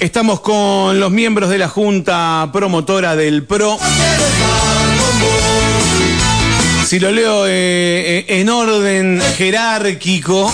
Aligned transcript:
Estamos 0.00 0.38
con 0.40 1.00
los 1.00 1.10
miembros 1.10 1.50
de 1.50 1.58
la 1.58 1.68
Junta 1.68 2.48
Promotora 2.52 3.16
del 3.16 3.42
PRO. 3.44 3.78
Si 6.86 7.00
lo 7.00 7.10
leo 7.10 7.46
eh, 7.48 8.20
eh, 8.20 8.40
en 8.40 8.48
orden 8.48 9.20
jerárquico, 9.36 10.52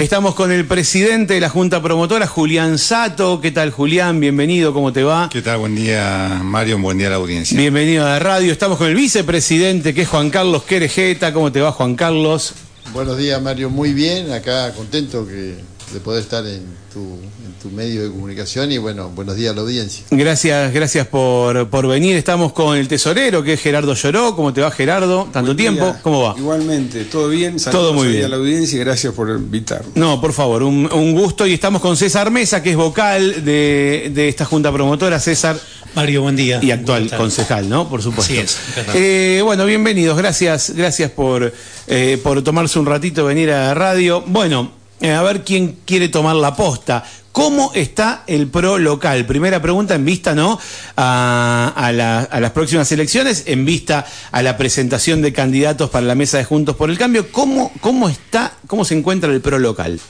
estamos 0.00 0.36
con 0.36 0.52
el 0.52 0.64
presidente 0.64 1.34
de 1.34 1.40
la 1.40 1.48
Junta 1.48 1.82
Promotora, 1.82 2.28
Julián 2.28 2.78
Sato. 2.78 3.40
¿Qué 3.40 3.50
tal, 3.50 3.72
Julián? 3.72 4.20
Bienvenido, 4.20 4.72
¿cómo 4.72 4.92
te 4.92 5.02
va? 5.02 5.28
¿Qué 5.28 5.42
tal? 5.42 5.58
Buen 5.58 5.74
día, 5.74 6.40
Mario. 6.44 6.78
Buen 6.78 6.98
día 6.98 7.08
a 7.08 7.10
la 7.10 7.16
audiencia. 7.16 7.58
Bienvenido 7.58 8.06
a 8.06 8.10
la 8.10 8.18
radio. 8.20 8.52
Estamos 8.52 8.78
con 8.78 8.86
el 8.86 8.94
vicepresidente, 8.94 9.92
que 9.92 10.02
es 10.02 10.08
Juan 10.08 10.30
Carlos 10.30 10.62
Querejeta. 10.62 11.32
¿Cómo 11.32 11.50
te 11.50 11.60
va, 11.60 11.72
Juan 11.72 11.96
Carlos? 11.96 12.54
Buenos 12.92 13.18
días, 13.18 13.42
Mario. 13.42 13.70
Muy 13.70 13.92
bien. 13.92 14.30
Acá 14.30 14.72
contento 14.72 15.26
que, 15.26 15.56
de 15.92 16.00
poder 16.00 16.22
estar 16.22 16.44
en 16.46 16.62
tu, 16.92 17.00
en 17.00 17.52
tu 17.62 17.70
medio 17.70 18.02
de 18.02 18.10
comunicación 18.10 18.72
y 18.72 18.78
bueno, 18.78 19.08
buenos 19.10 19.36
días 19.36 19.52
a 19.52 19.54
la 19.54 19.62
audiencia. 19.62 20.04
Gracias, 20.10 20.72
gracias 20.72 21.06
por, 21.06 21.68
por 21.70 21.86
venir. 21.86 22.16
Estamos 22.16 22.52
con 22.52 22.76
el 22.76 22.88
tesorero, 22.88 23.42
que 23.42 23.52
es 23.54 23.60
Gerardo 23.60 23.94
Lloró. 23.94 24.34
¿Cómo 24.34 24.52
te 24.52 24.60
va, 24.60 24.70
Gerardo? 24.70 25.28
¿Tanto 25.32 25.48
Buen 25.48 25.56
tiempo? 25.56 25.84
día. 25.84 26.00
¿Cómo 26.02 26.22
va? 26.22 26.34
Igualmente, 26.36 27.04
todo 27.04 27.28
bien. 27.28 27.56
Todo 27.70 27.92
muy 27.94 28.08
bien. 28.08 28.24
a 28.24 28.28
la 28.28 28.36
audiencia 28.36 28.76
y 28.76 28.80
gracias 28.80 29.12
por 29.14 29.28
invitarme. 29.30 29.90
No, 29.94 30.20
por 30.20 30.32
favor, 30.32 30.62
un, 30.64 30.90
un 30.92 31.12
gusto. 31.14 31.46
Y 31.46 31.54
estamos 31.54 31.80
con 31.80 31.96
César 31.96 32.30
Mesa, 32.30 32.62
que 32.62 32.70
es 32.70 32.76
vocal 32.76 33.44
de, 33.44 34.10
de 34.12 34.28
esta 34.28 34.44
junta 34.44 34.72
promotora. 34.72 35.20
César, 35.20 35.56
Mario, 35.94 36.22
buen 36.22 36.34
día. 36.36 36.58
y 36.62 36.72
actual 36.72 37.08
concejal, 37.16 37.68
¿no? 37.68 37.88
Por 37.88 38.02
supuesto. 38.02 38.32
Así 38.32 38.40
es. 38.42 38.58
Eh, 38.94 39.40
bueno, 39.44 39.64
bienvenidos. 39.64 40.18
Gracias, 40.18 40.70
gracias 40.74 41.10
por, 41.12 41.52
eh, 41.86 42.18
por 42.22 42.42
tomarse 42.42 42.78
un 42.78 42.86
ratito 42.86 43.24
venir 43.24 43.50
a 43.52 43.68
la 43.68 43.74
radio. 43.74 44.22
Bueno, 44.26 44.72
a 45.02 45.22
ver 45.22 45.44
quién 45.44 45.78
quiere 45.84 46.08
tomar 46.08 46.36
la 46.36 46.54
posta. 46.56 47.04
¿Cómo 47.32 47.70
está 47.74 48.24
el 48.26 48.46
PRO 48.48 48.78
local? 48.78 49.26
Primera 49.26 49.60
pregunta 49.60 49.94
en 49.94 50.06
vista, 50.06 50.34
¿no? 50.34 50.58
A, 50.96 51.70
a 51.76 51.92
la- 51.92 52.20
a 52.22 52.40
las 52.40 52.52
próximas 52.52 52.90
elecciones, 52.92 53.42
en 53.46 53.66
vista 53.66 54.06
a 54.32 54.42
la 54.42 54.56
presentación 54.56 55.20
de 55.20 55.34
candidatos 55.34 55.90
para 55.90 56.06
la 56.06 56.14
mesa 56.14 56.38
de 56.38 56.44
Juntos 56.44 56.76
por 56.76 56.88
el 56.88 56.96
Cambio. 56.96 57.30
¿Cómo, 57.30 57.72
cómo 57.82 58.08
está, 58.08 58.54
cómo 58.66 58.86
se 58.86 58.96
encuentra 58.96 59.30
el 59.30 59.42
PRO 59.42 59.58
local? 59.58 60.00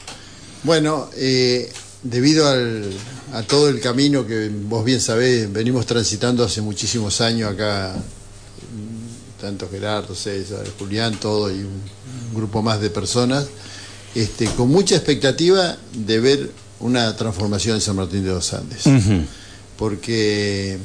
Bueno, 0.62 1.08
eh, 1.16 1.68
debido 2.04 2.48
al- 2.48 2.92
a 3.32 3.42
todo 3.42 3.68
el 3.70 3.80
camino 3.80 4.24
que 4.24 4.48
vos 4.48 4.84
bien 4.84 5.00
sabés, 5.00 5.52
venimos 5.52 5.84
transitando 5.84 6.44
hace 6.44 6.60
muchísimos 6.62 7.20
años 7.20 7.52
acá, 7.52 7.92
tanto 9.40 9.68
Gerardo, 9.68 10.14
César, 10.14 10.64
Julián, 10.78 11.14
todo 11.16 11.50
y 11.50 11.54
un 11.58 11.80
grupo 12.34 12.62
más 12.62 12.80
de 12.80 12.88
personas, 12.90 13.46
este, 14.16 14.46
con 14.46 14.70
mucha 14.70 14.96
expectativa 14.96 15.76
de 15.92 16.20
ver 16.20 16.50
una 16.80 17.14
transformación 17.16 17.74
en 17.74 17.82
San 17.82 17.96
Martín 17.96 18.24
de 18.24 18.30
los 18.30 18.54
Andes. 18.54 18.84
Porque 19.76 20.78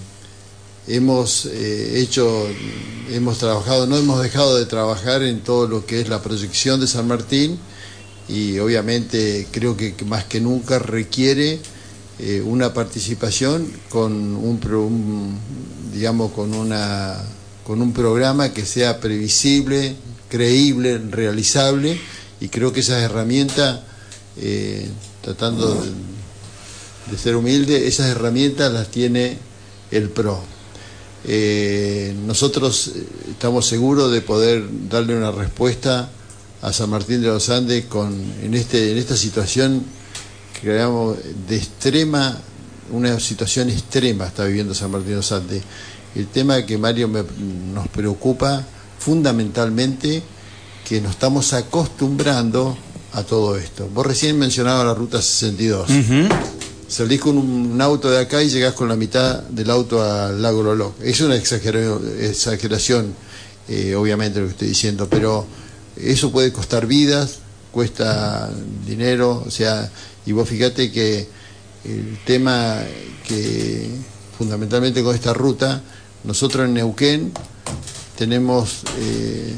hemos 0.86 1.46
eh, 1.46 2.02
hecho, 2.02 2.46
hemos 3.10 3.38
trabajado, 3.38 3.88
no 3.88 3.96
hemos 3.96 4.22
dejado 4.22 4.58
de 4.58 4.66
trabajar 4.66 5.24
en 5.24 5.40
todo 5.40 5.66
lo 5.66 5.86
que 5.86 6.02
es 6.02 6.10
la 6.10 6.22
proyección 6.22 6.82
de 6.82 6.88
San 6.88 7.08
Martín 7.08 7.58
y 8.28 8.60
obviamente 8.60 9.48
creo 9.50 9.78
que 9.78 9.96
más 10.06 10.26
que 10.26 10.42
nunca 10.42 10.78
requiere 10.78 11.60
eh, 12.20 12.44
una 12.46 12.74
participación 12.74 13.72
con 13.88 14.36
un, 14.36 15.40
digamos 15.94 16.34
con 16.34 16.54
una 16.54 17.18
con 17.66 17.82
un 17.82 17.94
programa 17.94 18.54
que 18.54 18.66
sea 18.66 19.00
previsible, 19.00 19.96
creíble, 20.28 20.98
realizable 20.98 21.98
y 22.42 22.50
creo 22.50 22.74
que 22.74 22.82
esas 22.82 23.02
herramientas 23.02 23.80
eh, 24.38 24.90
tratando 25.22 25.82
de, 27.10 27.18
ser 27.18 27.36
humilde, 27.36 27.88
esas 27.88 28.08
herramientas 28.10 28.72
las 28.74 28.90
tiene 28.90 29.38
el 29.92 30.10
PRO. 30.10 30.42
Eh, 31.26 32.16
nosotros 32.26 32.92
eh, 32.96 33.04
estamos 33.32 33.68
seguros 33.68 34.12
de 34.12 34.22
poder 34.22 34.64
darle 34.90 35.16
una 35.16 35.32
respuesta 35.32 36.10
a 36.62 36.74
San 36.74 36.90
Martín 36.90 37.22
de 37.22 37.28
los 37.28 37.50
Andes 37.50 37.86
con, 37.86 38.14
en, 38.42 38.54
este, 38.54 38.92
en 38.92 38.98
esta 38.98 39.16
situación 39.16 39.84
que 40.54 40.62
creamos 40.62 41.18
de 41.48 41.58
extrema, 41.58 42.40
una 42.92 43.20
situación 43.20 43.70
extrema 43.70 44.26
está 44.28 44.46
viviendo 44.46 44.74
San 44.74 44.92
Martín 44.92 45.12
de 45.12 45.16
los 45.18 45.32
Andes. 45.32 45.64
El 46.16 46.28
tema 46.28 46.66
que 46.66 46.78
Mario 46.78 47.08
me- 47.08 47.24
nos 47.74 47.88
preocupa 47.90 48.66
fundamentalmente 49.00 50.24
que 50.88 51.02
nos 51.02 51.12
estamos 51.12 51.54
acostumbrando 51.54 52.78
a 53.14 53.24
todo 53.24 53.58
esto. 53.58 53.88
Vos 53.94 54.06
recién 54.06 54.38
mencionabas 54.38 54.86
la 54.86 54.94
ruta 54.94 55.22
62. 55.22 55.90
Salís 56.88 57.22
con 57.22 57.38
un, 57.38 57.72
un 57.72 57.82
auto 57.82 58.10
de 58.10 58.20
acá 58.20 58.44
y 58.44 58.50
llegás 58.50 58.74
con 58.74 58.90
la 58.90 58.96
mitad 58.96 59.44
del 59.44 59.70
auto 59.70 60.04
al 60.04 60.42
lago 60.42 60.62
Lolo. 60.64 60.94
Es 61.02 61.22
una 61.22 61.36
exagera- 61.36 61.98
exageración, 62.20 63.14
eh, 63.70 63.96
obviamente, 63.96 64.40
lo 64.40 64.48
que 64.48 64.52
estoy 64.52 64.68
diciendo, 64.70 65.08
pero 65.10 65.46
eso 65.96 66.32
puede 66.32 66.52
costar 66.52 66.86
vidas, 66.88 67.40
cuesta 67.72 68.50
dinero, 68.86 69.44
o 69.48 69.52
sea, 69.52 69.90
y 70.26 70.34
vos 70.34 70.50
fíjate 70.50 70.92
que 70.92 71.28
el 71.86 72.20
tema 72.26 72.80
que 73.28 73.90
fundamentalmente 74.38 75.02
con 75.04 75.16
esta 75.16 75.34
ruta, 75.34 75.82
nosotros 76.26 76.66
en 76.68 76.74
Neuquén 76.74 77.32
tenemos 78.18 78.82
eh, 79.00 79.54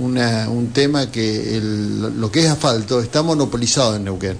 una- 0.00 0.48
un 0.48 0.68
tema 0.68 1.10
que 1.10 1.56
el- 1.56 2.20
lo 2.20 2.30
que 2.30 2.40
es 2.40 2.48
asfalto 2.48 3.00
está 3.00 3.22
monopolizado 3.22 3.96
en 3.96 4.04
Neuquén. 4.04 4.36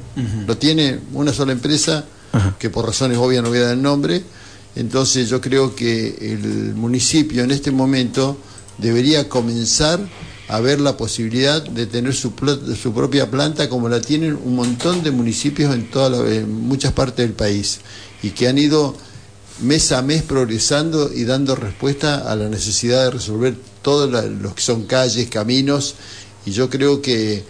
Lo 0.47 0.57
tiene 0.57 0.99
una 1.13 1.33
sola 1.33 1.53
empresa, 1.53 2.05
que 2.59 2.71
por 2.71 2.87
razones 2.87 3.19
obvias 3.19 3.43
no 3.43 3.49
voy 3.49 3.59
a 3.59 3.63
dar 3.63 3.75
el 3.75 3.83
nombre. 3.83 4.23
Entonces 4.77 5.29
yo 5.29 5.41
creo 5.41 5.75
que 5.75 6.17
el 6.33 6.75
municipio 6.75 7.43
en 7.43 7.51
este 7.51 7.71
momento 7.73 8.37
debería 8.79 9.29
comenzar 9.29 10.01
a 10.49 10.61
ver 10.61 10.81
la 10.81 10.97
posibilidad 10.97 11.63
de 11.63 11.87
tener 11.87 12.15
su, 12.15 12.33
su 12.81 12.93
propia 12.93 13.31
planta 13.31 13.69
como 13.69 13.89
la 13.89 14.01
tienen 14.01 14.37
un 14.45 14.55
montón 14.57 15.03
de 15.03 15.11
municipios 15.11 15.75
en, 15.75 15.91
toda 15.91 16.11
la- 16.11 16.29
en 16.33 16.51
muchas 16.67 16.93
partes 16.93 17.25
del 17.27 17.35
país 17.35 17.81
y 18.23 18.31
que 18.31 18.49
han 18.49 18.59
ido 18.59 18.95
mes 19.63 19.93
a 19.93 20.03
mes 20.03 20.23
progresando 20.23 21.13
y 21.13 21.25
dando 21.25 21.55
respuesta 21.55 22.31
a 22.31 22.37
la 22.37 22.49
necesidad 22.49 23.05
de 23.05 23.11
resolver 23.11 23.57
todos 23.83 24.11
los 24.11 24.55
que 24.55 24.63
son 24.63 24.85
calles, 24.85 25.29
caminos, 25.29 25.95
y 26.47 26.53
yo 26.53 26.71
creo 26.71 27.03
que 27.03 27.45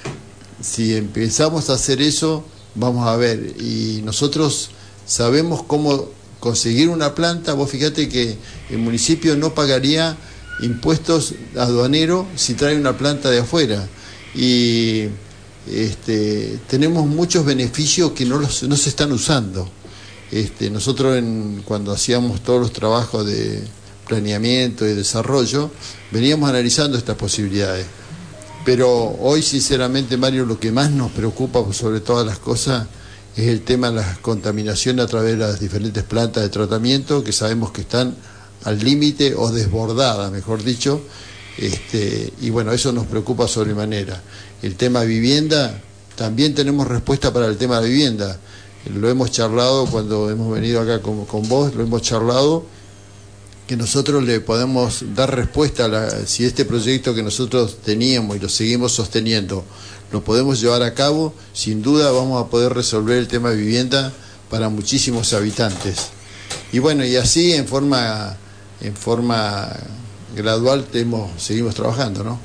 si 0.61 0.95
empezamos 0.97 1.71
a 1.71 1.75
hacer 1.75 2.03
eso, 2.03 2.45
vamos 2.75 3.07
a 3.07 3.17
ver, 3.17 3.55
y 3.61 4.03
nosotros 4.05 4.71
sabemos 5.07 5.63
cómo 5.63 6.09
conseguir 6.39 6.89
una 6.89 7.15
planta, 7.15 7.55
vos 7.55 7.71
fíjate 7.71 8.09
que 8.09 8.37
el 8.71 8.79
municipio 8.79 9.37
no 9.37 9.55
pagaría 9.55 10.17
impuestos 10.63 11.35
aduaneros 11.57 12.27
si 12.37 12.55
trae 12.55 12.77
una 12.77 12.97
planta 12.97 13.31
de 13.31 13.41
afuera, 13.41 13.89
y 14.35 15.07
este, 15.71 16.59
tenemos 16.69 17.07
muchos 17.07 17.45
beneficios 17.45 18.13
que 18.13 18.25
no, 18.25 18.39
los, 18.39 18.63
no 18.65 18.77
se 18.77 18.89
están 18.89 19.13
usando. 19.13 19.71
Este, 20.33 20.71
nosotros 20.71 21.17
en- 21.19 21.63
cuando 21.65 21.93
hacíamos 21.93 22.43
todos 22.43 22.61
los 22.61 22.73
trabajos 22.73 23.27
de 23.27 23.63
planeamiento 24.07 24.87
y 24.87 24.95
desarrollo, 24.95 25.71
veníamos 26.11 26.49
analizando 26.49 26.97
estas 26.99 27.17
posibilidades. 27.17 27.87
Pero 28.65 29.17
hoy, 29.21 29.43
sinceramente, 29.43 30.17
Mario, 30.17 30.45
lo 30.47 30.61
que 30.61 30.71
más 30.71 30.91
nos 30.91 31.11
preocupa 31.13 31.61
sobre 31.73 32.01
todas 32.01 32.27
las 32.27 32.39
cosas 32.39 32.87
es 33.37 33.47
el 33.49 33.63
tema 33.63 33.91
de 33.91 33.97
la 33.97 34.19
contaminación 34.21 35.01
a 35.01 35.07
través 35.07 35.33
de 35.33 35.39
las 35.39 35.61
diferentes 35.61 36.03
plantas 36.05 36.43
de 36.43 36.49
tratamiento 36.51 37.25
que 37.25 37.33
sabemos 37.33 37.71
que 37.73 37.81
están 37.83 38.15
al 38.65 38.79
límite 38.79 39.35
o 39.35 39.51
desbordadas, 39.51 40.31
mejor 40.31 40.63
dicho. 40.63 41.01
Este, 41.57 42.33
y 42.41 42.51
bueno, 42.51 42.73
eso 42.73 42.93
nos 42.93 43.07
preocupa 43.07 43.49
sobremanera. 43.49 44.21
El 44.63 44.77
tema 44.77 45.03
vivienda, 45.03 45.81
también 46.17 46.55
tenemos 46.55 46.87
respuesta 46.87 47.33
para 47.33 47.47
el 47.47 47.57
tema 47.57 47.81
de 47.81 47.89
vivienda. 47.89 48.39
Lo 48.87 49.09
hemos 49.09 49.31
charlado 49.31 49.87
cuando 49.87 50.31
hemos 50.31 50.53
venido 50.53 50.81
acá 50.81 51.03
con, 51.03 51.27
con 51.27 51.49
vos, 51.49 51.75
lo 51.75 51.83
hemos 51.83 52.03
charlado 52.03 52.65
que 53.67 53.77
nosotros 53.77 54.25
le 54.25 54.41
podemos 54.41 55.05
dar 55.15 55.35
respuesta 55.35 55.85
a 55.85 55.89
la, 55.89 56.27
si 56.27 56.45
este 56.45 56.65
proyecto 56.65 57.15
que 57.15 57.23
nosotros 57.23 57.77
teníamos 57.85 58.37
y 58.37 58.41
lo 58.41 58.49
seguimos 58.49 58.93
sosteniendo 58.93 59.65
lo 60.13 60.25
podemos 60.25 60.61
llevar 60.61 60.83
a 60.83 60.95
cabo, 60.95 61.33
sin 61.53 61.83
duda 61.83 62.11
vamos 62.11 62.43
a 62.43 62.49
poder 62.49 62.75
resolver 62.75 63.19
el 63.19 63.29
tema 63.29 63.51
de 63.51 63.57
vivienda 63.57 64.13
para 64.49 64.69
muchísimos 64.69 65.33
habitantes. 65.33 66.09
Y 66.73 66.81
bueno, 66.81 67.05
y 67.05 67.17
así 67.17 67.53
en 67.53 67.67
forma 67.67 68.37
en 68.81 68.97
forma 68.97 69.69
gradual 70.35 70.85
tenemos, 70.85 71.31
seguimos 71.41 71.75
trabajando, 71.75 72.25
¿no? 72.25 72.41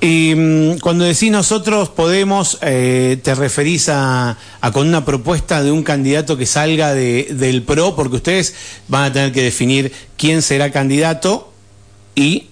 Y 0.00 0.34
mm, 0.36 0.78
cuando 0.78 1.04
decís 1.04 1.30
nosotros 1.30 1.88
podemos, 1.88 2.58
eh, 2.62 3.18
te 3.22 3.34
referís 3.34 3.88
a, 3.88 4.36
con 4.72 4.86
una 4.86 5.04
propuesta 5.04 5.62
de 5.62 5.72
un 5.72 5.82
candidato 5.82 6.36
que 6.36 6.46
salga 6.46 6.94
de- 6.94 7.28
del 7.32 7.62
PRO, 7.62 7.96
porque 7.96 8.16
ustedes 8.16 8.54
van 8.86 9.04
a 9.04 9.12
tener 9.12 9.32
que 9.32 9.42
definir 9.42 9.92
quién 10.16 10.42
será 10.42 10.70
candidato 10.70 11.52
y 12.14 12.46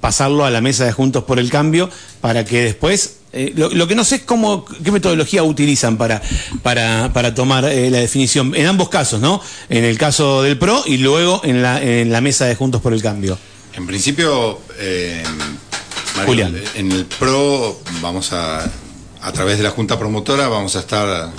pasarlo 0.00 0.44
a 0.44 0.50
la 0.50 0.60
mesa 0.60 0.84
de 0.84 0.92
Juntos 0.92 1.24
por 1.24 1.38
el 1.40 1.50
Cambio 1.50 1.90
para 2.20 2.44
que 2.44 2.62
después 2.62 3.16
eh, 3.32 3.52
lo, 3.56 3.86
que 3.88 3.94
no 3.94 4.04
sé 4.04 4.16
es 4.16 4.22
cómo, 4.22 4.64
qué 4.84 4.92
metodología 4.92 5.42
utilizan 5.42 5.96
para, 5.96 6.20
para, 6.62 7.12
para 7.12 7.34
tomar 7.34 7.64
eh, 7.64 7.90
la 7.90 7.98
definición, 7.98 8.54
en 8.54 8.66
ambos 8.66 8.88
casos, 8.90 9.20
¿no? 9.20 9.40
En 9.70 9.84
el 9.84 9.96
caso 9.98 10.42
del 10.42 10.58
PRO 10.58 10.82
y 10.86 10.98
luego 10.98 11.40
en 11.42 11.62
la, 11.62 11.82
en 11.82 12.12
la 12.12 12.20
mesa 12.20 12.44
de 12.46 12.54
Juntos 12.54 12.80
por 12.80 12.92
el 12.92 13.00
Cambio. 13.02 13.38
En 13.74 13.86
principio, 13.86 14.60
Mario, 16.16 16.26
Julián. 16.26 16.62
en 16.74 16.92
el 16.92 17.04
PRO 17.06 17.80
vamos 18.00 18.32
a, 18.32 18.70
a 19.20 19.32
través 19.32 19.56
de 19.58 19.64
la 19.64 19.70
Junta 19.70 19.98
Promotora, 19.98 20.48
vamos 20.48 20.76
a 20.76 20.80
estar 20.80 21.30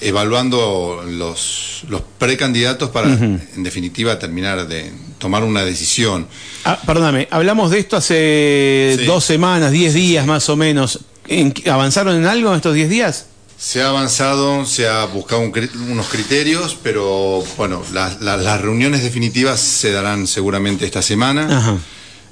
evaluando 0.00 1.04
los, 1.08 1.82
los 1.88 2.02
precandidatos 2.18 2.90
para, 2.90 3.08
en 3.08 3.62
definitiva, 3.62 4.18
terminar 4.18 4.66
de 4.68 4.92
tomar 5.18 5.42
una 5.44 5.64
decisión. 5.64 6.26
Ah, 6.64 6.78
perdóname, 6.84 7.28
hablamos 7.30 7.70
de 7.70 7.78
esto 7.78 7.96
hace 7.96 8.96
Sí. 8.98 9.04
dos 9.06 9.24
semanas, 9.24 9.72
diez 9.72 9.94
días 9.94 10.26
más 10.26 10.48
o 10.48 10.56
menos. 10.56 11.00
¿En 11.26 11.52
qué- 11.52 11.70
¿Avanzaron 11.70 12.16
en 12.16 12.26
algo 12.26 12.50
en 12.50 12.56
estos 12.56 12.74
diez 12.74 12.90
días? 12.90 13.26
Se 13.56 13.80
ha 13.80 13.88
avanzado, 13.88 14.66
se 14.66 14.86
ha 14.88 15.06
buscado 15.06 15.40
un 15.40 15.52
unos 15.90 16.08
criterios, 16.08 16.76
pero 16.82 17.42
bueno, 17.56 17.82
las- 17.94 18.20
las- 18.20 18.42
las 18.42 18.60
reuniones 18.60 19.02
definitivas 19.02 19.58
se 19.60 19.90
darán 19.92 20.26
seguramente 20.26 20.84
esta 20.84 21.00
semana. 21.00 21.46
Ajá. 21.58 21.76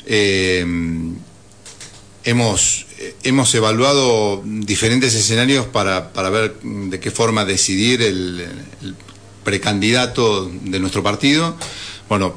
Eh, 0.05 0.67
hemos, 2.25 2.87
hemos 3.23 3.55
evaluado 3.55 4.43
diferentes 4.45 5.15
escenarios 5.15 5.67
para, 5.67 6.13
para 6.13 6.31
ver 6.31 6.55
de 6.63 7.01
qué 7.01 7.11
forma 7.11 7.45
decidir 7.45 8.03
el, 8.03 8.41
el 8.83 8.95
precandidato 9.45 10.51
de 10.65 10.79
nuestro 10.81 11.03
partido. 11.03 11.57
Bueno, 12.09 12.35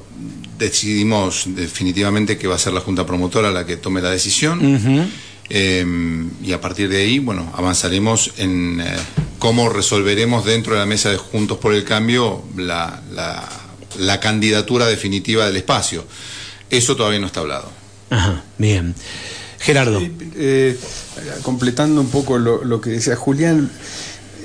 decidimos 0.58 1.44
definitivamente 1.48 2.38
que 2.38 2.48
va 2.48 2.56
a 2.56 2.60
ser 2.60 2.74
la 2.74 2.82
Junta 2.82 3.06
Promotora 3.06 3.52
la 3.52 3.66
que 3.66 3.78
tome 3.78 4.02
la 4.02 4.12
decisión. 4.12 5.10
Eh, 5.50 5.86
y 6.44 6.54
a 6.54 6.60
partir 6.62 6.90
de 6.90 6.98
ahí, 6.98 7.20
bueno, 7.20 7.54
avanzaremos 7.56 8.32
en 8.38 8.82
eh, 8.82 8.96
cómo 9.38 9.70
resolveremos 9.70 10.44
dentro 10.46 10.74
de 10.74 10.80
la 10.80 10.86
mesa 10.88 11.12
de 11.12 11.18
Juntos 11.18 11.60
por 11.60 11.74
el 11.76 11.84
Cambio 11.84 12.44
la, 12.58 13.02
la- 13.14 13.48
la 14.00 14.20
candidatura 14.20 14.88
definitiva 14.88 15.46
del 15.46 15.56
espacio. 15.56 16.06
Eso 16.70 16.96
todavía 16.98 17.20
no 17.20 17.28
está 17.28 17.40
hablado. 17.42 17.72
Ajá, 18.10 18.44
bien. 18.58 18.94
Gerardo. 19.66 20.00
Eh, 20.00 20.78
completando 21.42 22.00
un 22.00 22.10
poco 22.10 22.38
lo, 22.38 22.82
que 22.82 22.92
decía 22.92 23.16
Julián 23.16 23.72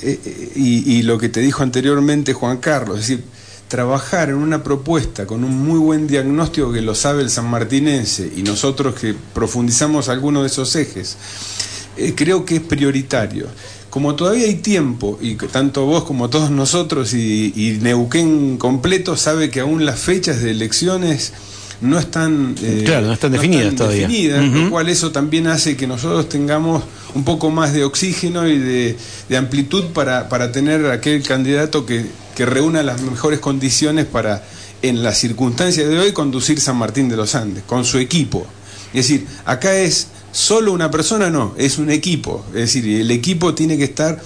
eh, 0.00 0.52
y, 0.56 1.02
lo 1.02 1.18
que 1.18 1.28
te 1.28 1.40
dijo 1.40 1.62
anteriormente 1.62 2.32
Juan 2.32 2.56
Carlos, 2.56 3.00
es 3.00 3.08
decir, 3.08 3.24
trabajar 3.68 4.30
en 4.30 4.36
una 4.36 4.62
propuesta 4.62 5.26
con 5.26 5.44
un 5.44 5.58
muy 5.58 5.78
buen 5.78 6.06
diagnóstico 6.06 6.72
que 6.72 6.80
lo 6.80 6.94
sabe 6.94 7.20
el 7.22 7.28
sanmartinense 7.28 8.32
y 8.34 8.42
nosotros 8.42 8.94
que 8.94 9.14
profundizamos 9.34 10.08
algunos 10.08 10.42
de 10.42 10.46
esos 10.48 10.74
ejes, 10.74 11.18
eh, 11.98 12.14
creo 12.16 12.46
que 12.46 12.56
es 12.56 12.62
prioritario. 12.62 13.46
Como 13.90 14.14
todavía 14.14 14.46
hay 14.46 14.54
tiempo, 14.54 15.18
y 15.20 15.34
tanto 15.34 15.84
vos 15.84 16.04
como 16.04 16.30
todos 16.30 16.50
nosotros 16.50 17.12
y, 17.12 17.52
y 17.54 17.78
Neuquén 17.82 18.56
completo 18.56 19.16
sabe 19.18 19.50
que 19.50 19.60
aún 19.60 19.84
las 19.84 20.00
fechas 20.00 20.40
de 20.40 20.52
elecciones 20.52 21.34
no 21.80 21.98
están, 21.98 22.54
eh, 22.62 22.82
Claro, 22.84 23.06
no 23.06 23.12
están 23.12 23.32
definidas 23.32 23.74
todavía. 23.74 24.06
definidas, 24.06 24.44
lo 24.44 24.70
cual 24.70 24.88
eso 24.88 25.12
también 25.12 25.46
hace 25.46 25.76
que 25.76 25.86
nosotros 25.86 26.28
tengamos 26.28 26.84
un 27.14 27.24
poco 27.24 27.50
más 27.50 27.72
de 27.72 27.84
oxígeno 27.84 28.46
y 28.46 28.58
de, 28.58 28.96
de 29.28 29.36
amplitud 29.36 29.86
para, 29.94 30.28
para 30.28 30.52
tener 30.52 30.86
aquel 30.86 31.22
candidato 31.22 31.86
que, 31.86 32.04
que 32.36 32.44
reúna 32.46 32.82
las 32.82 33.00
mejores 33.00 33.40
condiciones 33.40 34.04
para, 34.06 34.44
en 34.82 35.02
las 35.02 35.18
circunstancias 35.18 35.88
de 35.88 35.98
hoy, 35.98 36.12
conducir 36.12 36.60
San 36.60 36.76
Martín 36.76 37.08
de 37.08 37.16
los 37.16 37.34
Andes, 37.34 37.62
con 37.66 37.84
su 37.84 37.98
equipo. 37.98 38.46
Es 38.92 39.08
decir, 39.08 39.26
acá 39.44 39.74
es 39.76 40.08
solo 40.32 40.72
una 40.72 40.90
persona, 40.90 41.30
no, 41.30 41.54
es 41.56 41.78
un 41.78 41.90
equipo. 41.90 42.44
Es 42.48 42.74
decir, 42.74 42.86
el 43.00 43.10
equipo 43.10 43.54
tiene 43.54 43.78
que 43.78 43.84
estar 43.84 44.20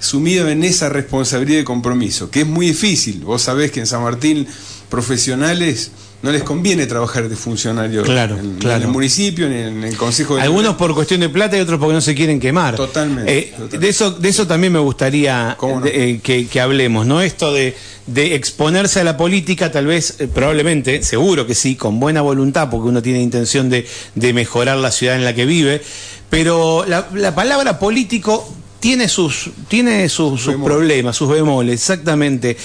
sumido 0.00 0.48
en 0.48 0.64
esa 0.64 0.88
responsabilidad 0.88 1.60
y 1.60 1.64
compromiso, 1.64 2.30
que 2.30 2.40
es 2.40 2.46
muy 2.46 2.66
difícil. 2.68 3.20
Vos 3.24 3.42
sabés 3.42 3.70
que 3.70 3.80
en 3.80 3.86
San 3.86 4.02
Martín 4.02 4.46
profesionales 4.88 5.90
no 6.22 6.30
les 6.32 6.42
conviene 6.42 6.86
trabajar 6.86 7.28
de 7.28 7.36
funcionario 7.36 8.02
Claro, 8.02 8.36
en, 8.38 8.56
claro. 8.56 8.76
en 8.76 8.82
el 8.82 8.88
municipio, 8.88 9.48
ni 9.48 9.56
en 9.56 9.84
el 9.84 9.96
consejo 9.96 10.36
de 10.36 10.42
Algunos 10.42 10.76
por 10.76 10.94
cuestión 10.94 11.20
de 11.20 11.28
plata 11.30 11.56
y 11.56 11.60
otros 11.60 11.78
porque 11.78 11.94
no 11.94 12.00
se 12.02 12.14
quieren 12.14 12.38
quemar. 12.38 12.76
Totalmente, 12.76 13.38
Eh, 13.38 13.42
totalmente. 13.52 13.78
De, 13.78 13.88
eso, 13.88 14.10
de 14.10 14.28
eso 14.28 14.46
también 14.46 14.72
me 14.72 14.78
gustaría 14.80 15.54
¿Cómo 15.58 15.76
no? 15.80 15.86
de- 15.86 16.10
eh, 16.10 16.20
que, 16.22 16.46
que 16.46 16.60
hablemos, 16.60 17.06
¿no? 17.06 17.22
Esto 17.22 17.52
de, 17.54 17.74
de 18.06 18.34
exponerse 18.34 19.00
a 19.00 19.04
la 19.04 19.16
política, 19.16 19.72
tal 19.72 19.86
vez, 19.86 20.16
eh, 20.18 20.28
probablemente, 20.28 21.02
seguro 21.02 21.46
que 21.46 21.54
sí, 21.54 21.74
con 21.76 21.98
buena 22.00 22.20
voluntad, 22.20 22.68
porque 22.68 22.88
uno 22.88 23.00
tiene 23.00 23.22
intención 23.22 23.70
de, 23.70 23.86
de 24.14 24.32
mejorar 24.34 24.76
la 24.76 24.90
ciudad 24.90 25.16
en 25.16 25.24
la 25.24 25.34
que 25.34 25.46
vive, 25.46 25.80
pero 26.28 26.84
la, 26.86 27.08
la 27.14 27.34
palabra 27.34 27.78
político 27.78 28.46
tiene 28.78 29.08
sus, 29.08 29.50
tiene 29.68 30.08
sus, 30.08 30.42
problemas, 30.64 31.16
sus 31.16 31.28
bemoles, 31.30 31.74
exactamente. 31.74 32.56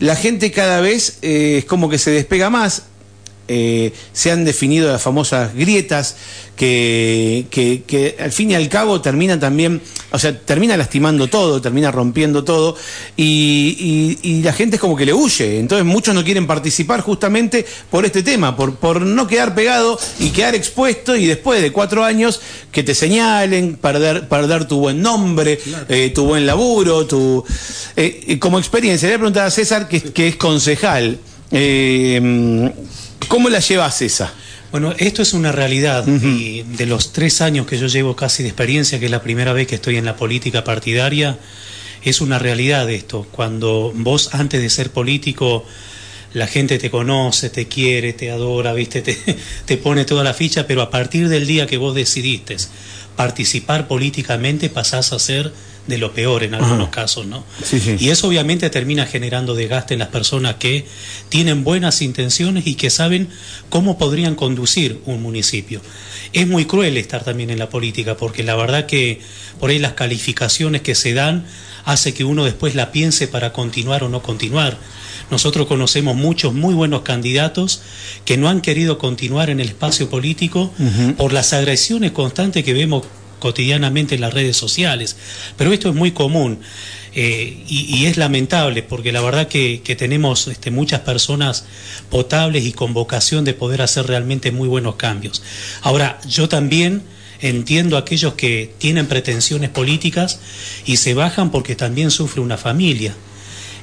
La 0.00 0.14
gente 0.16 0.50
cada 0.52 0.80
vez 0.80 1.18
es 1.22 1.64
como 1.64 1.88
que 1.90 1.98
se 1.98 2.10
despega 2.10 2.48
más, 2.50 2.84
eh, 3.48 3.92
se 4.12 4.30
han 4.30 4.44
definido 4.44 4.92
las 4.92 5.02
famosas 5.02 5.54
grietas 5.54 6.16
que, 6.56 7.46
que, 7.50 7.82
que 7.86 8.16
al 8.20 8.32
fin 8.32 8.50
y 8.50 8.54
al 8.54 8.68
cabo 8.68 9.00
terminan 9.00 9.38
también, 9.40 9.80
o 10.10 10.18
sea, 10.18 10.38
termina 10.40 10.76
lastimando 10.76 11.28
todo, 11.28 11.60
termina 11.60 11.90
rompiendo 11.90 12.42
todo 12.44 12.76
y, 13.16 14.16
y- 14.22 14.28
y 14.28 14.42
la 14.42 14.52
gente 14.52 14.76
es 14.76 14.80
como 14.80 14.96
que 14.96 15.06
le 15.06 15.12
huye. 15.14 15.58
Entonces 15.60 15.86
muchos 15.86 16.14
no 16.14 16.24
quieren 16.24 16.46
participar 16.46 17.00
justamente 17.00 17.64
por 17.90 18.04
este 18.04 18.22
tema, 18.22 18.56
por, 18.56 18.74
por 18.76 19.00
no 19.02 19.26
quedar 19.28 19.54
pegado 19.54 19.98
y 20.18 20.30
quedar 20.30 20.54
expuesto 20.54 21.14
y 21.16 21.26
después 21.26 21.62
de 21.62 21.72
cuatro 21.72 22.04
años 22.04 22.40
que 22.72 22.82
te 22.82 22.94
señalen, 22.94 23.76
perder, 23.76 24.28
perder 24.28 24.66
tu 24.66 24.78
buen 24.80 25.00
nombre, 25.00 25.58
eh, 25.88 26.10
tu 26.14 26.24
buen 26.24 26.44
laburo, 26.44 27.06
tu... 27.06 27.44
eh, 27.96 28.24
eh, 28.26 28.38
como 28.38 28.58
experiencia, 28.58 29.08
le 29.08 29.14
voy 29.14 29.16
a 29.16 29.18
preguntar 29.20 29.46
a 29.46 29.50
César, 29.50 29.88
que, 29.88 30.00
que 30.02 30.28
es 30.28 30.36
concejal. 30.36 31.18
¿Cómo 33.26 33.48
la 33.48 33.58
llevas 33.58 34.00
esa? 34.02 34.32
Bueno, 34.70 34.94
esto 34.98 35.22
es 35.22 35.32
una 35.32 35.50
realidad 35.50 36.06
y 36.06 36.62
de 36.62 36.86
los 36.86 37.12
tres 37.12 37.40
años 37.40 37.66
que 37.66 37.78
yo 37.78 37.86
llevo 37.86 38.14
casi 38.14 38.42
de 38.42 38.50
experiencia, 38.50 38.98
que 38.98 39.06
es 39.06 39.10
la 39.10 39.22
primera 39.22 39.52
vez 39.52 39.66
que 39.66 39.76
estoy 39.76 39.96
en 39.96 40.04
la 40.04 40.16
política 40.16 40.62
partidaria, 40.62 41.38
es 42.02 42.20
una 42.20 42.38
realidad 42.38 42.88
esto. 42.90 43.26
Cuando 43.32 43.92
vos 43.94 44.34
antes 44.34 44.60
de 44.60 44.68
ser 44.68 44.90
político, 44.90 45.64
la 46.34 46.46
gente 46.46 46.78
te 46.78 46.90
conoce, 46.90 47.48
te 47.48 47.66
quiere, 47.66 48.12
te 48.12 48.30
adora, 48.30 48.74
viste, 48.74 49.00
te, 49.02 49.16
te 49.64 49.76
pone 49.78 50.04
toda 50.04 50.22
la 50.22 50.34
ficha, 50.34 50.66
pero 50.66 50.82
a 50.82 50.90
partir 50.90 51.28
del 51.28 51.46
día 51.46 51.66
que 51.66 51.78
vos 51.78 51.94
decidiste 51.94 52.56
participar 53.18 53.88
políticamente 53.88 54.70
pasás 54.70 55.12
a 55.12 55.18
ser 55.18 55.52
de 55.88 55.98
lo 55.98 56.12
peor 56.12 56.44
en 56.44 56.54
algunos 56.54 56.90
casos, 56.90 57.26
¿no? 57.26 57.44
Sí, 57.64 57.80
sí. 57.80 57.96
Y 57.98 58.10
eso 58.10 58.28
obviamente 58.28 58.68
termina 58.70 59.06
generando 59.06 59.54
desgaste 59.54 59.94
en 59.94 60.00
las 60.00 60.08
personas 60.08 60.56
que 60.56 60.86
tienen 61.30 61.64
buenas 61.64 62.02
intenciones 62.02 62.66
y 62.66 62.74
que 62.74 62.90
saben 62.90 63.28
cómo 63.70 63.98
podrían 63.98 64.34
conducir 64.34 65.00
un 65.06 65.22
municipio. 65.22 65.80
Es 66.34 66.46
muy 66.46 66.66
cruel 66.66 66.98
estar 66.98 67.24
también 67.24 67.48
en 67.50 67.58
la 67.58 67.70
política 67.70 68.16
porque 68.16 68.42
la 68.44 68.54
verdad 68.54 68.84
que 68.84 69.20
por 69.58 69.70
ahí 69.70 69.78
las 69.78 69.94
calificaciones 69.94 70.82
que 70.82 70.94
se 70.94 71.14
dan 71.14 71.46
hace 71.86 72.12
que 72.12 72.24
uno 72.24 72.44
después 72.44 72.74
la 72.74 72.92
piense 72.92 73.26
para 73.26 73.54
continuar 73.54 74.04
o 74.04 74.10
no 74.10 74.22
continuar. 74.22 74.76
Nosotros 75.30 75.66
conocemos 75.66 76.16
muchos 76.16 76.52
muy 76.52 76.74
buenos 76.74 77.00
candidatos 77.00 77.80
que 78.26 78.36
no 78.36 78.50
han 78.50 78.60
querido 78.60 78.98
continuar 78.98 79.48
en 79.48 79.60
el 79.60 79.68
espacio 79.68 80.10
político 80.10 80.70
por 81.16 81.32
las 81.32 81.54
agresiones 81.54 82.12
constantes 82.12 82.62
que 82.62 82.74
vemos 82.74 83.04
cotidianamente 83.38 84.14
en 84.14 84.20
las 84.20 84.34
redes 84.34 84.56
sociales. 84.56 85.16
Pero 85.56 85.72
esto 85.72 85.88
es 85.88 85.94
muy 85.94 86.12
común 86.12 86.60
eh, 87.14 87.64
y, 87.68 88.06
es 88.06 88.16
lamentable 88.16 88.82
porque 88.82 89.12
la 89.12 89.20
verdad 89.20 89.48
que, 89.48 89.80
tenemos 89.98 90.46
este, 90.46 90.70
muchas 90.70 91.00
personas 91.00 91.64
potables 92.10 92.64
y 92.64 92.72
con 92.72 92.94
vocación 92.94 93.44
de 93.44 93.54
poder 93.54 93.82
hacer 93.82 94.06
realmente 94.06 94.52
muy 94.52 94.68
buenos 94.68 94.96
cambios. 94.96 95.42
Ahora, 95.82 96.20
yo 96.28 96.48
también 96.48 97.02
entiendo 97.40 97.96
a 97.96 98.00
aquellos 98.00 98.34
que 98.34 98.72
tienen 98.78 99.06
pretensiones 99.06 99.70
políticas 99.70 100.40
y 100.84 100.98
se 100.98 101.14
bajan 101.14 101.50
porque 101.50 101.74
también 101.74 102.10
sufre 102.10 102.40
una 102.40 102.56
familia. 102.56 103.14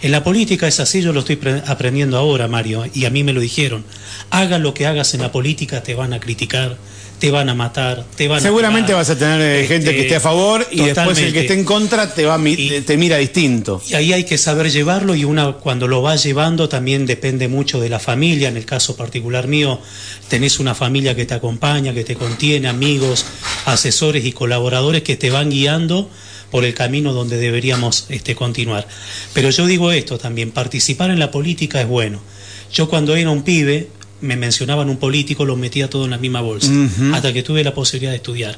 En 0.01 0.11
la 0.11 0.23
política 0.23 0.67
es 0.67 0.79
así, 0.79 1.01
yo 1.01 1.13
lo 1.13 1.21
estoy 1.21 1.37
pre- 1.37 1.63
aprendiendo 1.65 2.17
ahora, 2.17 2.47
Mario, 2.47 2.85
y 2.93 3.05
a 3.05 3.09
mí 3.09 3.23
me 3.23 3.33
lo 3.33 3.41
dijeron. 3.41 3.83
Haga 4.29 4.59
lo 4.59 4.73
que 4.73 4.85
hagas 4.85 5.13
en 5.13 5.21
la 5.21 5.31
política, 5.31 5.83
te 5.83 5.95
van 5.95 6.13
a 6.13 6.19
criticar, 6.19 6.77
te 7.19 7.31
van 7.31 7.49
a 7.49 7.55
matar, 7.55 8.05
te 8.15 8.27
van 8.27 8.41
Seguramente 8.41 8.91
a... 8.91 8.95
vas 8.95 9.09
a 9.09 9.17
tener 9.17 9.41
eh, 9.41 9.67
gente 9.67 9.95
que 9.95 10.01
esté 10.01 10.15
a 10.17 10.19
favor 10.19 10.67
y 10.71 10.81
después 10.81 11.17
el 11.19 11.31
que 11.33 11.41
esté 11.41 11.53
en 11.53 11.63
contra 11.63 12.13
te, 12.13 12.25
va 12.25 12.37
Y- 12.47 12.81
te 12.81 12.97
mira 12.97 13.17
distinto. 13.17 13.81
Y 13.87 13.93
ahí 13.95 14.13
hay 14.13 14.25
que 14.25 14.37
saber 14.37 14.69
llevarlo 14.69 15.15
y 15.15 15.23
una 15.23 15.53
cuando 15.53 15.87
lo 15.87 16.01
va 16.01 16.15
llevando 16.17 16.67
también 16.69 17.05
depende 17.05 17.47
mucho 17.47 17.79
de 17.79 17.89
la 17.89 17.99
familia. 17.99 18.49
En 18.49 18.57
el 18.57 18.65
caso 18.65 18.95
particular 18.97 19.47
mío, 19.47 19.79
tenés 20.27 20.59
una 20.59 20.75
familia 20.75 21.15
que 21.15 21.25
te 21.25 21.33
acompaña, 21.33 21.93
que 21.93 22.03
te 22.03 22.15
contiene, 22.15 22.67
amigos, 22.67 23.25
asesores 23.65 24.25
y 24.25 24.31
colaboradores 24.31 25.01
que 25.03 25.15
te 25.15 25.29
van 25.29 25.49
guiando 25.49 26.09
por 26.51 26.63
el 26.65 26.73
camino 26.73 27.13
donde 27.13 27.37
deberíamos 27.37 28.05
este, 28.09 28.35
continuar. 28.35 28.87
Pero 29.33 29.49
yo 29.49 29.65
digo 29.65 29.91
esto 29.91 30.17
también, 30.17 30.51
participar 30.51 31.09
en 31.09 31.19
la 31.19 31.31
política 31.31 31.81
es 31.81 31.87
bueno. 31.87 32.21
Yo 32.73 32.89
cuando 32.89 33.15
era 33.15 33.29
un 33.29 33.43
pibe, 33.43 33.87
me 34.21 34.35
mencionaban 34.35 34.89
un 34.89 34.97
político, 34.97 35.45
lo 35.45 35.55
metía 35.55 35.89
todo 35.89 36.05
en 36.05 36.11
la 36.11 36.17
misma 36.17 36.41
bolsa, 36.41 36.71
hasta 37.13 37.33
que 37.33 37.43
tuve 37.43 37.63
la 37.63 37.73
posibilidad 37.73 38.11
de 38.11 38.17
estudiar. 38.17 38.57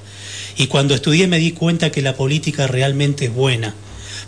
Y 0.57 0.67
cuando 0.67 0.95
estudié 0.95 1.27
me 1.27 1.39
di 1.39 1.51
cuenta 1.51 1.91
que 1.91 2.01
la 2.01 2.15
política 2.15 2.67
realmente 2.67 3.25
es 3.25 3.33
buena, 3.33 3.75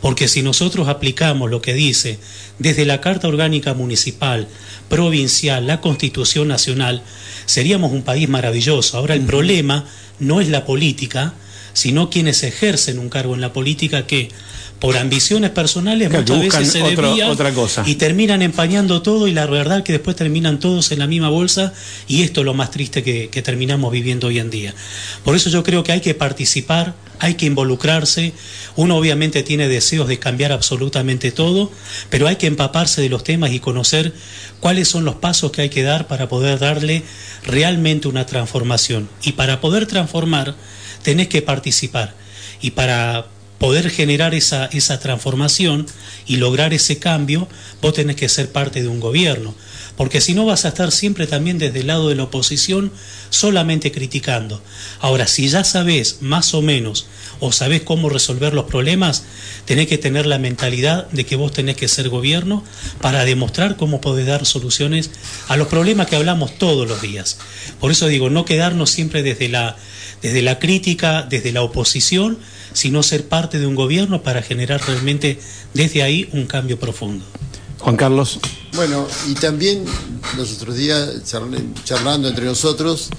porque 0.01 0.27
si 0.27 0.41
nosotros 0.41 0.87
aplicamos 0.87 1.49
lo 1.49 1.61
que 1.61 1.73
dice 1.73 2.19
desde 2.57 2.85
la 2.85 3.01
Carta 3.01 3.27
Orgánica 3.27 3.73
Municipal, 3.73 4.47
Provincial, 4.87 5.67
la 5.67 5.81
Constitución 5.81 6.47
Nacional, 6.47 7.03
seríamos 7.45 7.91
un 7.91 8.03
país 8.03 8.29
maravilloso. 8.29 8.97
Ahora 8.97 9.13
el 9.13 9.21
problema 9.21 9.85
no 10.19 10.41
es 10.41 10.49
la 10.49 10.65
política, 10.65 11.33
sino 11.73 12.09
quienes 12.09 12.43
ejercen 12.43 12.99
un 12.99 13.09
cargo 13.09 13.35
en 13.35 13.41
la 13.41 13.53
política 13.53 14.07
que 14.07 14.29
por 14.79 14.95
ambiciones 14.97 15.49
personales 15.49 16.07
Claro, 16.09 16.21
muchas 16.23 16.37
buscan 16.43 16.61
veces 16.61 16.73
se 16.73 16.81
otro- 16.83 17.07
desvían 17.07 17.29
otra 17.31 17.51
cosa. 17.53 17.83
y 17.85 17.95
terminan 17.95 18.41
empañando 18.41 19.01
todo 19.01 19.27
y 19.27 19.33
la 19.33 19.45
verdad 19.45 19.83
que 19.83 19.91
después 19.91 20.15
terminan 20.15 20.59
todos 20.59 20.91
en 20.93 20.99
la 20.99 21.07
misma 21.07 21.27
bolsa 21.29 21.73
y 22.07 22.23
esto 22.23 22.41
es 22.41 22.45
lo 22.45 22.53
más 22.53 22.71
triste 22.71 23.03
que, 23.03 23.29
que 23.29 23.41
terminamos 23.41 23.91
viviendo 23.91 24.27
hoy 24.27 24.39
en 24.39 24.49
día. 24.49 24.73
Por 25.25 25.35
eso 25.35 25.49
yo 25.49 25.63
creo 25.63 25.83
que 25.83 25.91
hay 25.91 25.99
que 25.99 26.13
participar, 26.13 26.95
hay 27.19 27.33
que 27.33 27.45
involucrarse, 27.45 28.31
uno 28.77 28.95
obviamente 28.95 29.43
tiene 29.43 29.67
deseos 29.67 30.07
de 30.07 30.17
cambiar 30.17 30.53
absolutamente 30.53 31.31
todo, 31.31 31.69
pero 32.09 32.27
hay 32.27 32.37
que 32.37 32.47
empaparse 32.47 33.01
de 33.01 33.09
los 33.09 33.25
temas 33.25 33.51
y 33.51 33.59
conocer 33.59 34.13
cuáles 34.61 34.87
son 34.87 35.03
los 35.03 35.15
pasos 35.15 35.51
que 35.51 35.61
hay 35.63 35.69
que 35.69 35.83
dar 35.83 36.07
para 36.07 36.29
poder 36.29 36.57
darle 36.57 37.03
realmente 37.45 38.07
una 38.07 38.25
transformación. 38.25 39.09
Y 39.23 39.33
para 39.33 39.59
poder 39.59 39.87
transformar 39.87 40.55
tenés 41.03 41.27
que 41.27 41.41
participar 41.41 42.13
y 42.61 42.71
para 42.71 43.27
poder 43.59 43.89
generar 43.89 44.33
esa, 44.33 44.65
esa 44.67 44.99
transformación 44.99 45.85
y 46.25 46.37
lograr 46.37 46.73
ese 46.73 46.97
cambio, 46.97 47.47
vos 47.81 47.93
tenés 47.93 48.15
que 48.15 48.29
ser 48.29 48.51
parte 48.51 48.81
de 48.81 48.87
un 48.87 48.99
gobierno. 48.99 49.53
Porque 49.97 50.21
si 50.21 50.33
no 50.33 50.45
vas 50.45 50.63
a 50.63 50.69
estar 50.69 50.93
siempre 50.93 51.27
también 51.27 51.57
desde 51.57 51.81
el 51.81 51.87
lado 51.87 52.07
de 52.07 52.15
la 52.15 52.23
oposición 52.23 52.89
solamente 53.29 53.91
criticando. 53.91 54.61
Ahora, 55.01 55.27
si 55.27 55.49
ya 55.49 55.65
sabés 55.65 56.21
más 56.21 56.53
o 56.53 56.61
menos 56.61 57.07
o 57.41 57.51
sabés 57.51 57.81
cómo 57.81 58.07
resolver 58.09 58.53
los 58.53 58.65
problemas, 58.65 59.23
tenés 59.65 59.87
que 59.87 59.97
tener 59.97 60.25
la 60.25 60.39
mentalidad 60.39 61.09
de 61.09 61.25
que 61.25 61.35
vos 61.35 61.51
tenés 61.51 61.75
que 61.75 61.89
ser 61.89 62.07
gobierno 62.07 62.63
para 63.01 63.25
demostrar 63.25 63.75
cómo 63.75 63.99
podés 63.99 64.25
dar 64.25 64.45
soluciones 64.45 65.11
a 65.49 65.57
los 65.57 65.67
problemas 65.67 66.07
que 66.07 66.15
hablamos 66.15 66.57
todos 66.57 66.87
los 66.87 67.01
días. 67.01 67.37
Por 67.81 67.91
eso 67.91 68.07
digo, 68.07 68.29
no 68.29 68.45
quedarnos 68.45 68.89
siempre 68.89 69.21
desde 69.21 69.49
la, 69.49 69.75
desde 70.21 70.41
la 70.41 70.59
crítica, 70.59 71.23
desde 71.23 71.51
la 71.51 71.61
oposición, 71.61 72.37
sino 72.73 73.03
ser 73.03 73.27
parte 73.27 73.59
de 73.59 73.67
un 73.67 73.75
gobierno 73.75 74.21
para 74.23 74.41
generar 74.41 74.81
realmente 74.85 75.39
desde 75.73 76.03
ahí 76.03 76.29
un 76.33 76.45
cambio 76.45 76.79
profundo. 76.79 77.25
Juan 77.79 77.95
Carlos. 77.95 78.39
Bueno, 78.73 79.07
y 79.27 79.33
también 79.35 79.85
los 80.37 80.53
otros 80.53 80.75
días, 80.75 81.23
charlando 81.85 82.27
entre 82.27 82.45
nosotros, 82.45 83.09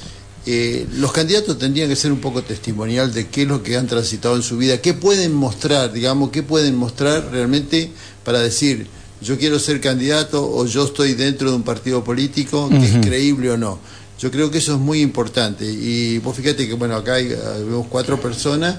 eh, 0.47 0.87
los 0.95 1.13
candidatos 1.13 1.59
tendrían 1.59 1.89
que 1.89 1.97
ser 1.97 2.13
un 2.13 2.21
poco 2.21 2.43
testimonial 2.43 3.13
de 3.13 3.29
qué 3.29 3.43
es 3.43 3.49
lo 3.49 3.63
que 3.63 3.77
han 3.77 3.87
transitado 3.87 4.37
en 4.37 4.43
su 4.43 4.57
vida, 4.57 4.81
qué 4.81 4.95
pueden 4.95 5.33
mostrar, 5.33 5.93
digamos, 5.93 6.31
qué 6.31 6.43
pueden 6.43 6.77
mostrar 6.77 7.31
realmente 7.31 7.91
para 8.25 8.41
decir, 8.41 8.87
yo 9.21 9.39
quiero 9.39 9.59
ser 9.59 9.81
candidato 9.81 10.51
o 10.51 10.67
yo 10.67 10.85
estoy 10.85 11.13
dentro 11.13 11.51
de 11.51 11.57
un 11.57 11.63
partido 11.63 12.03
político, 12.05 12.71
que 12.71 12.87
es 12.87 13.07
creíble 13.07 13.51
o 13.51 13.57
no. 13.59 13.79
Yo 14.21 14.31
creo 14.31 14.51
que 14.51 14.59
eso 14.59 14.75
es 14.75 14.81
muy 14.81 15.01
importante. 15.01 15.65
Y 15.65 16.19
vos 16.19 16.37
fíjate 16.37 16.69
que, 16.69 16.75
bueno, 16.75 16.95
acá 16.95 17.15
hay, 17.15 17.27
eh, 17.29 17.39
vemos 17.59 17.87
cuatro 17.89 18.21
personas. 18.21 18.77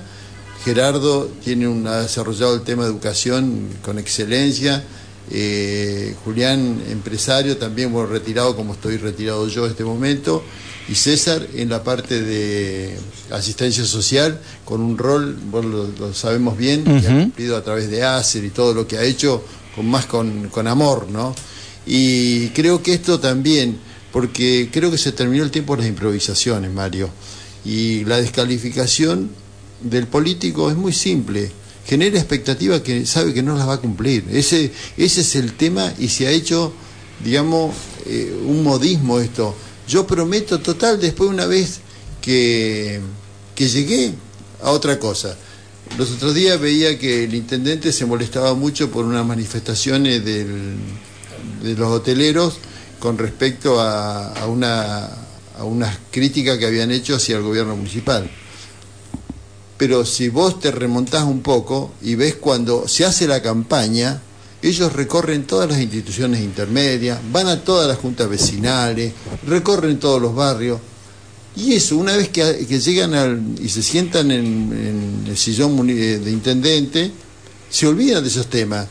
Gerardo 0.63 1.29
tiene 1.43 1.67
un, 1.67 1.87
ha 1.87 2.01
desarrollado 2.01 2.53
el 2.53 2.61
tema 2.61 2.83
de 2.83 2.89
educación 2.89 3.69
con 3.81 3.97
excelencia. 3.97 4.83
Eh, 5.31 6.15
Julián, 6.23 6.83
empresario, 6.89 7.57
también 7.57 7.91
bueno, 7.91 8.07
retirado 8.09 8.55
como 8.55 8.73
estoy 8.73 8.97
retirado 8.97 9.47
yo 9.47 9.65
en 9.65 9.71
este 9.71 9.83
momento. 9.83 10.43
Y 10.87 10.95
César 10.95 11.47
en 11.55 11.69
la 11.69 11.83
parte 11.83 12.21
de 12.21 12.95
asistencia 13.31 13.85
social, 13.85 14.39
con 14.65 14.81
un 14.81 14.97
rol, 14.97 15.37
bueno, 15.49 15.69
lo, 15.69 15.87
lo 16.07 16.13
sabemos 16.13 16.57
bien, 16.57 16.83
que 16.83 17.07
ha 17.07 17.17
cumplido 17.17 17.55
a 17.55 17.63
través 17.63 17.89
de 17.89 18.03
ACER 18.03 18.43
y 18.43 18.49
todo 18.49 18.73
lo 18.73 18.87
que 18.87 18.97
ha 18.97 19.03
hecho, 19.03 19.43
con 19.75 19.89
más 19.89 20.05
con, 20.05 20.49
con 20.49 20.67
amor, 20.67 21.07
¿no? 21.09 21.33
Y 21.85 22.49
creo 22.49 22.83
que 22.83 22.93
esto 22.93 23.19
también, 23.19 23.79
porque 24.11 24.69
creo 24.71 24.91
que 24.91 24.97
se 24.97 25.11
terminó 25.11 25.43
el 25.43 25.51
tiempo 25.51 25.75
de 25.75 25.83
las 25.83 25.89
improvisaciones, 25.89 26.71
Mario. 26.71 27.09
Y 27.63 28.03
la 28.05 28.17
descalificación 28.17 29.29
del 29.81 30.07
político 30.07 30.69
es 30.69 30.75
muy 30.75 30.93
simple. 30.93 31.51
Genera 31.85 32.17
expectativas 32.17 32.81
que 32.81 33.05
sabe 33.05 33.33
que 33.33 33.43
no 33.43 33.57
las 33.57 33.67
va 33.67 33.73
a 33.73 33.77
cumplir. 33.79 34.25
Ese, 34.31 34.71
ese 34.97 35.21
es 35.21 35.35
el 35.35 35.53
tema 35.53 35.93
y 35.97 36.09
se 36.09 36.27
ha 36.27 36.31
hecho, 36.31 36.73
digamos, 37.23 37.73
eh, 38.05 38.35
un 38.45 38.63
modismo 38.63 39.19
esto. 39.19 39.55
Yo 39.87 40.05
prometo 40.05 40.59
total 40.59 40.99
después 40.99 41.29
una 41.29 41.45
vez 41.45 41.79
que, 42.21 42.99
que 43.55 43.67
llegué 43.67 44.13
a 44.61 44.71
otra 44.71 44.99
cosa. 44.99 45.35
Los 45.97 46.11
otros 46.11 46.33
días 46.33 46.59
veía 46.59 46.97
que 46.97 47.25
el 47.25 47.33
intendente 47.33 47.91
se 47.91 48.05
molestaba 48.05 48.53
mucho 48.53 48.91
por 48.91 49.05
unas 49.05 49.25
manifestaciones 49.25 50.23
del, 50.23 50.75
de 51.63 51.73
los 51.75 51.89
hoteleros 51.91 52.59
con 53.01 53.17
respecto 53.17 53.81
a, 53.81 54.45
una 54.47 55.09
a 55.57 55.63
unas 55.63 55.97
críticas 56.11 56.59
que 56.59 56.67
habían 56.67 56.91
hecho 56.91 57.15
hacia 57.15 57.35
el 57.35 57.43
gobierno 57.43 57.75
municipal. 57.75 58.29
Pero 59.75 60.05
si 60.05 60.29
vos 60.29 60.59
te 60.59 60.69
remontás 60.69 61.23
un 61.23 61.41
poco 61.41 61.93
y 62.03 62.13
ves 62.13 62.35
cuando 62.35 62.87
se 62.87 63.03
hace 63.03 63.27
la 63.27 63.41
campaña, 63.41 64.21
ellos 64.61 64.93
recorren 64.93 65.45
todas 65.47 65.67
las 65.67 65.81
instituciones 65.81 66.41
intermedias, 66.41 67.19
van 67.31 67.47
a 67.47 67.63
todas 67.63 67.87
las 67.87 67.97
juntas 67.97 68.29
vecinales, 68.29 69.13
recorren 69.47 69.99
todos 69.99 70.21
los 70.21 70.35
barrios. 70.35 70.79
Y 71.55 71.73
eso, 71.73 71.97
una 71.97 72.15
vez 72.15 72.29
que, 72.29 72.43
llegan 72.67 73.15
al, 73.15 73.41
y 73.59 73.67
se 73.69 73.81
sientan 73.81 74.29
en, 74.29 75.25
el 75.27 75.37
sillón 75.37 75.87
de 75.87 76.31
intendente, 76.31 77.11
se 77.67 77.87
olvidan 77.87 78.21
de 78.21 78.29
esos 78.29 78.47
temas. 78.47 78.87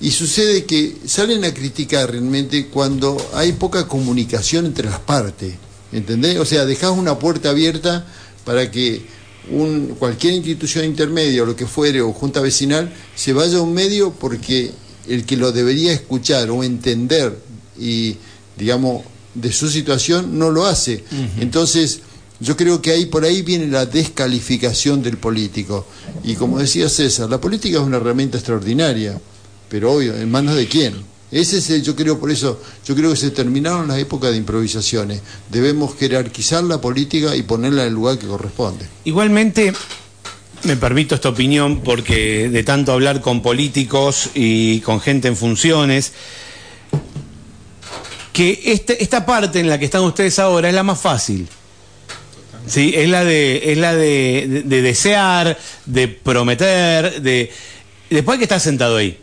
Y 0.00 0.10
sucede 0.12 0.64
que 0.64 0.96
salen 1.06 1.44
a 1.44 1.52
criticar 1.52 2.10
realmente 2.10 2.66
cuando 2.66 3.16
hay 3.34 3.52
poca 3.52 3.86
comunicación 3.86 4.66
entre 4.66 4.88
las 4.88 5.00
partes. 5.00 5.54
¿Entendés? 5.92 6.38
O 6.38 6.44
sea, 6.44 6.64
dejás 6.64 6.90
una 6.90 7.18
puerta 7.18 7.50
abierta 7.50 8.06
para 8.44 8.70
que 8.70 9.02
un, 9.50 9.96
cualquier 9.98 10.34
institución 10.34 10.84
intermedia 10.84 11.42
o 11.42 11.46
lo 11.46 11.56
que 11.56 11.66
fuere, 11.66 12.00
o 12.00 12.12
junta 12.12 12.40
vecinal, 12.40 12.92
se 13.14 13.32
vaya 13.32 13.58
a 13.58 13.62
un 13.62 13.74
medio 13.74 14.12
porque 14.12 14.70
el 15.08 15.24
que 15.24 15.36
lo 15.36 15.52
debería 15.52 15.92
escuchar 15.92 16.50
o 16.50 16.62
entender 16.62 17.36
y, 17.78 18.16
digamos, 18.56 19.04
de 19.34 19.52
su 19.52 19.68
situación 19.68 20.38
no 20.38 20.50
lo 20.50 20.66
hace. 20.66 21.04
Entonces, 21.40 22.00
yo 22.40 22.56
creo 22.56 22.80
que 22.80 22.92
ahí 22.92 23.06
por 23.06 23.24
ahí 23.24 23.42
viene 23.42 23.66
la 23.66 23.86
descalificación 23.86 25.02
del 25.02 25.18
político. 25.18 25.86
Y 26.24 26.34
como 26.34 26.58
decía 26.58 26.88
César, 26.88 27.28
la 27.28 27.40
política 27.40 27.78
es 27.78 27.84
una 27.84 27.98
herramienta 27.98 28.38
extraordinaria, 28.38 29.20
pero 29.70 29.92
obvio, 29.92 30.14
¿en 30.16 30.30
manos 30.30 30.54
de 30.56 30.66
quién? 30.66 30.94
Ese 31.30 31.58
es 31.58 31.70
el, 31.70 31.82
yo 31.84 31.94
creo, 31.94 32.18
por 32.18 32.30
eso, 32.30 32.60
yo 32.84 32.94
creo 32.96 33.10
que 33.10 33.16
se 33.16 33.30
terminaron 33.30 33.86
las 33.88 33.98
épocas 33.98 34.32
de 34.32 34.36
improvisaciones. 34.36 35.22
Debemos 35.48 35.96
jerarquizar 35.96 36.64
la 36.64 36.80
política 36.80 37.36
y 37.36 37.42
ponerla 37.42 37.82
en 37.82 37.88
el 37.88 37.94
lugar 37.94 38.18
que 38.18 38.26
corresponde. 38.26 38.84
Igualmente, 39.04 39.72
me 40.64 40.76
permito 40.76 41.14
esta 41.14 41.28
opinión 41.28 41.82
porque 41.82 42.48
de 42.48 42.64
tanto 42.64 42.90
hablar 42.92 43.20
con 43.20 43.42
políticos 43.42 44.30
y 44.34 44.80
con 44.80 45.00
gente 45.00 45.28
en 45.28 45.36
funciones, 45.36 46.12
que 48.32 48.60
este- 48.66 49.02
esta 49.02 49.24
parte 49.26 49.60
en 49.60 49.68
la 49.68 49.78
que 49.78 49.84
están 49.84 50.02
ustedes 50.02 50.38
ahora 50.38 50.68
es 50.68 50.74
la 50.74 50.82
más 50.82 51.00
fácil. 51.00 51.48
Sí, 52.66 52.92
es 52.94 53.08
la 53.08 53.24
de, 53.24 53.72
es 53.72 53.78
la 53.78 53.94
de, 53.94 54.46
de- 54.48 54.62
de 54.62 54.82
desear, 54.82 55.56
de 55.86 56.08
prometer, 56.08 57.22
de. 57.22 57.50
Después 58.10 58.38
que 58.38 58.44
estar 58.44 58.60
sentado 58.60 58.96
ahí. 58.96 59.18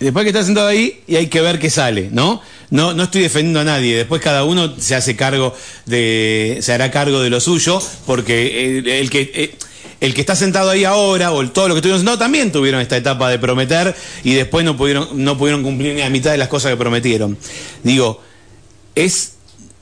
Después 0.00 0.24
que 0.24 0.30
está 0.30 0.42
sentado 0.44 0.68
ahí 0.68 1.00
y 1.06 1.16
hay 1.16 1.28
que 1.28 1.40
ver 1.40 1.58
qué 1.58 1.70
sale, 1.70 2.08
¿no? 2.10 2.40
No, 2.70 2.94
no 2.94 3.04
estoy 3.04 3.22
defendiendo 3.22 3.60
a 3.60 3.64
nadie. 3.64 3.96
Después 3.96 4.20
cada 4.20 4.44
uno 4.44 4.74
se 4.78 4.94
hace 4.94 5.16
cargo 5.16 5.54
de, 5.86 6.58
se 6.60 6.72
hará 6.72 6.90
cargo 6.90 7.20
de 7.20 7.30
lo 7.30 7.40
suyo, 7.40 7.80
porque 8.06 8.78
el, 8.78 8.88
el 8.88 9.10
que 9.10 9.30
eh, 9.34 9.54
el 10.00 10.12
que 10.12 10.20
está 10.20 10.34
sentado 10.36 10.70
ahí 10.70 10.84
ahora 10.84 11.30
o 11.32 11.40
el- 11.40 11.50
todo 11.52 11.68
lo 11.68 11.74
que 11.74 11.78
estuvieron 11.78 12.00
sentados 12.00 12.18
también 12.20 12.50
tuvieron 12.52 12.80
esta 12.80 12.96
etapa 12.96 13.30
de 13.30 13.38
prometer 13.38 13.94
y 14.24 14.34
después 14.34 14.64
no 14.64 14.76
pudieron 14.76 15.08
no 15.24 15.38
pudieron 15.38 15.62
cumplir 15.62 15.94
ni 15.94 16.00
la 16.00 16.10
mitad 16.10 16.32
de 16.32 16.38
las 16.38 16.48
cosas 16.48 16.72
que 16.72 16.76
prometieron. 16.76 17.38
Digo, 17.82 18.20
es 18.94 19.32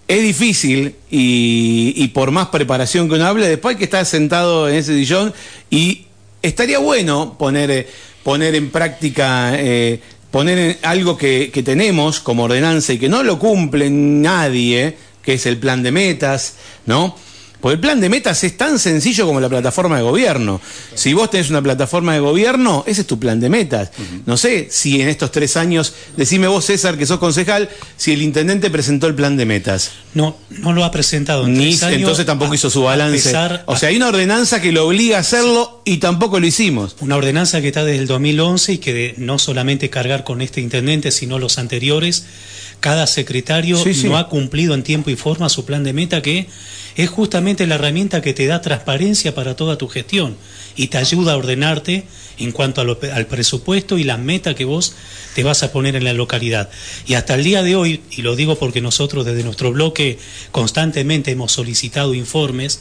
es 0.08 0.22
difícil 0.22 0.96
y, 1.10 1.94
y 1.96 2.08
por 2.08 2.30
más 2.32 2.48
preparación 2.48 3.08
que 3.08 3.14
uno 3.14 3.26
hable, 3.26 3.48
después 3.48 3.74
hay 3.74 3.78
que 3.78 3.84
estar 3.84 4.04
sentado 4.04 4.68
en 4.68 4.74
ese 4.74 4.94
sillón 4.94 5.32
y 5.70 6.06
estaría 6.42 6.78
bueno 6.78 7.36
poner, 7.38 7.70
eh, 7.70 7.88
poner 8.22 8.54
en 8.54 8.70
práctica, 8.70 9.52
eh, 9.54 10.00
poner 10.30 10.58
en 10.58 10.78
algo 10.82 11.16
que, 11.16 11.50
que 11.52 11.62
tenemos 11.62 12.20
como 12.20 12.44
ordenanza 12.44 12.92
y 12.92 12.98
que 12.98 13.08
no 13.08 13.22
lo 13.22 13.38
cumple 13.38 13.90
nadie, 13.90 14.96
que 15.22 15.34
es 15.34 15.46
el 15.46 15.58
plan 15.58 15.82
de 15.82 15.92
metas, 15.92 16.54
¿no? 16.86 17.16
Porque 17.62 17.74
el 17.74 17.80
plan 17.80 18.00
de 18.00 18.08
metas 18.10 18.42
es 18.42 18.56
tan 18.56 18.78
sencillo 18.80 19.24
como 19.24 19.40
la 19.40 19.48
plataforma 19.48 19.96
de 19.96 20.02
gobierno. 20.02 20.60
Si 20.96 21.14
vos 21.14 21.30
tenés 21.30 21.48
una 21.48 21.62
plataforma 21.62 22.12
de 22.12 22.18
gobierno, 22.18 22.82
ese 22.88 23.02
es 23.02 23.06
tu 23.06 23.18
plan 23.20 23.38
de 23.38 23.48
metas. 23.48 23.90
No 24.26 24.36
sé 24.36 24.66
si 24.68 25.00
en 25.00 25.08
estos 25.08 25.30
tres 25.30 25.56
años, 25.56 25.94
decime 26.16 26.48
vos, 26.48 26.64
César, 26.66 26.98
que 26.98 27.06
sos 27.06 27.20
concejal, 27.20 27.68
si 27.96 28.12
el 28.12 28.20
intendente 28.20 28.68
presentó 28.68 29.06
el 29.06 29.14
plan 29.14 29.36
de 29.36 29.46
metas. 29.46 29.92
No, 30.12 30.36
no 30.50 30.72
lo 30.72 30.84
ha 30.84 30.90
presentado 30.90 31.46
en 31.46 31.54
Ni, 31.54 31.70
tres 31.70 31.84
años, 31.84 31.98
entonces 32.00 32.26
tampoco 32.26 32.50
a- 32.50 32.54
hizo 32.56 32.68
su 32.68 32.82
balance. 32.82 33.28
pesar- 33.30 33.62
o 33.66 33.76
sea, 33.76 33.90
hay 33.90 33.96
una 33.96 34.08
ordenanza 34.08 34.60
que 34.60 34.72
lo 34.72 34.86
obliga 34.88 35.18
a 35.18 35.20
hacerlo 35.20 35.82
y 35.84 35.98
tampoco 35.98 36.40
lo 36.40 36.46
hicimos. 36.48 36.96
Una 37.00 37.14
ordenanza 37.16 37.60
que 37.60 37.68
está 37.68 37.84
desde 37.84 38.00
el 38.00 38.08
2011 38.08 38.72
y 38.72 38.78
que 38.78 38.92
de- 38.92 39.14
no 39.18 39.38
solamente 39.38 39.88
cargar 39.88 40.24
con 40.24 40.42
este 40.42 40.60
intendente, 40.60 41.12
sino 41.12 41.38
los 41.38 41.58
anteriores, 41.58 42.24
cada 42.80 43.06
secretario 43.06 43.76
Sí, 43.82 43.94
sí. 43.94 44.08
no 44.08 44.16
ha 44.18 44.28
cumplido 44.28 44.74
en 44.74 44.82
tiempo 44.82 45.10
y 45.10 45.14
forma 45.16 45.48
su 45.48 45.64
plan 45.64 45.84
de 45.84 45.92
meta, 45.92 46.20
que 46.20 46.48
es 46.96 47.10
justamente 47.10 47.66
la 47.66 47.76
herramienta 47.76 48.20
que 48.20 48.34
te 48.34 48.46
da 48.46 48.60
transparencia 48.60 49.34
para 49.34 49.56
toda 49.56 49.78
tu 49.78 49.88
gestión 49.88 50.36
y 50.76 50.88
te 50.88 50.98
ayuda 50.98 51.32
a 51.32 51.36
ordenarte 51.36 52.06
en 52.38 52.52
cuanto 52.52 52.84
lo- 52.84 52.98
al 53.12 53.26
presupuesto 53.26 53.98
y 53.98 54.04
la 54.04 54.16
meta 54.16 54.54
que 54.54 54.64
vos 54.64 54.94
te 55.34 55.42
vas 55.42 55.62
a 55.62 55.72
poner 55.72 55.96
en 55.96 56.04
la 56.04 56.12
localidad. 56.12 56.68
Y 57.06 57.14
hasta 57.14 57.34
el 57.34 57.44
día 57.44 57.62
de 57.62 57.74
hoy, 57.76 58.02
y 58.10 58.22
lo 58.22 58.36
digo 58.36 58.58
porque 58.58 58.80
nosotros 58.80 59.24
desde 59.24 59.44
nuestro 59.44 59.72
bloque 59.72 60.18
constantemente 60.50 61.30
hemos 61.30 61.52
solicitado 61.52 62.14
informes 62.14 62.80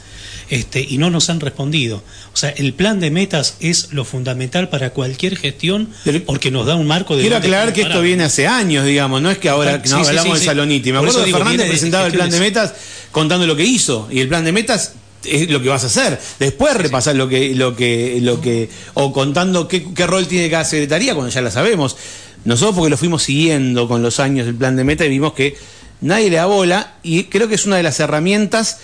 este, 0.49 0.85
y 0.87 0.97
no 0.97 1.09
nos 1.09 1.29
han 1.29 1.39
respondido. 1.39 2.03
O 2.33 2.37
sea, 2.37 2.49
el 2.49 2.73
plan 2.73 2.99
de 2.99 3.09
metas 3.11 3.55
es 3.61 3.93
lo 3.93 4.03
fundamental 4.03 4.69
para 4.69 4.89
cualquier 4.91 5.37
gestión 5.37 5.89
porque 6.25 6.51
nos 6.51 6.65
da 6.65 6.75
un 6.75 6.87
marco 6.87 7.15
de... 7.15 7.21
Quiero 7.21 7.37
aclarar 7.37 7.71
que 7.73 7.81
esto 7.83 8.01
viene 8.01 8.23
hace 8.25 8.47
años, 8.47 8.85
digamos, 8.85 9.21
no 9.21 9.31
es 9.31 9.37
que 9.37 9.47
ahora 9.49 9.81
Sí, 9.83 9.91
no 9.91 10.03
sí, 10.03 10.09
hablamos 10.09 10.33
sí, 10.37 10.39
de. 10.41 10.45
Saloniti. 10.45 10.91
Me 10.91 10.97
acuerdo 10.99 11.23
que 11.23 11.31
Fernández 11.31 11.67
presentaba 11.69 12.07
el 12.07 12.13
plan 12.13 12.29
de 12.29 12.39
metas 12.39 12.73
contando 13.11 13.47
lo 13.47 13.55
que 13.55 13.63
hizo 13.63 14.07
y 14.11 14.19
el 14.19 14.27
plan 14.27 14.43
de 14.43 14.51
metas 14.51 14.93
es 15.25 15.49
lo 15.49 15.61
que 15.61 15.69
vas 15.69 15.83
a 15.83 15.87
hacer. 15.87 16.19
Después 16.39 16.75
repasar 16.75 17.15
lo 17.15 17.27
que 17.27 17.55
lo 17.55 17.75
que 17.75 18.19
lo 18.21 18.41
que 18.41 18.69
o 18.93 19.11
contando 19.11 19.67
qué, 19.67 19.93
qué 19.93 20.07
rol 20.07 20.27
tiene 20.27 20.49
cada 20.49 20.63
secretaría 20.63 21.13
cuando 21.13 21.31
ya 21.31 21.41
la 21.41 21.51
sabemos. 21.51 21.97
Nosotros 22.43 22.75
porque 22.75 22.89
lo 22.89 22.97
fuimos 22.97 23.23
siguiendo 23.23 23.87
con 23.87 24.01
los 24.01 24.19
años 24.19 24.47
el 24.47 24.55
plan 24.55 24.75
de 24.75 24.83
meta 24.83 25.05
y 25.05 25.09
vimos 25.09 25.33
que 25.33 25.55
nadie 26.01 26.29
le 26.29 26.35
da 26.37 26.45
bola 26.45 26.95
y 27.03 27.23
creo 27.25 27.47
que 27.47 27.55
es 27.55 27.65
una 27.65 27.77
de 27.77 27.83
las 27.83 27.99
herramientas 27.99 28.79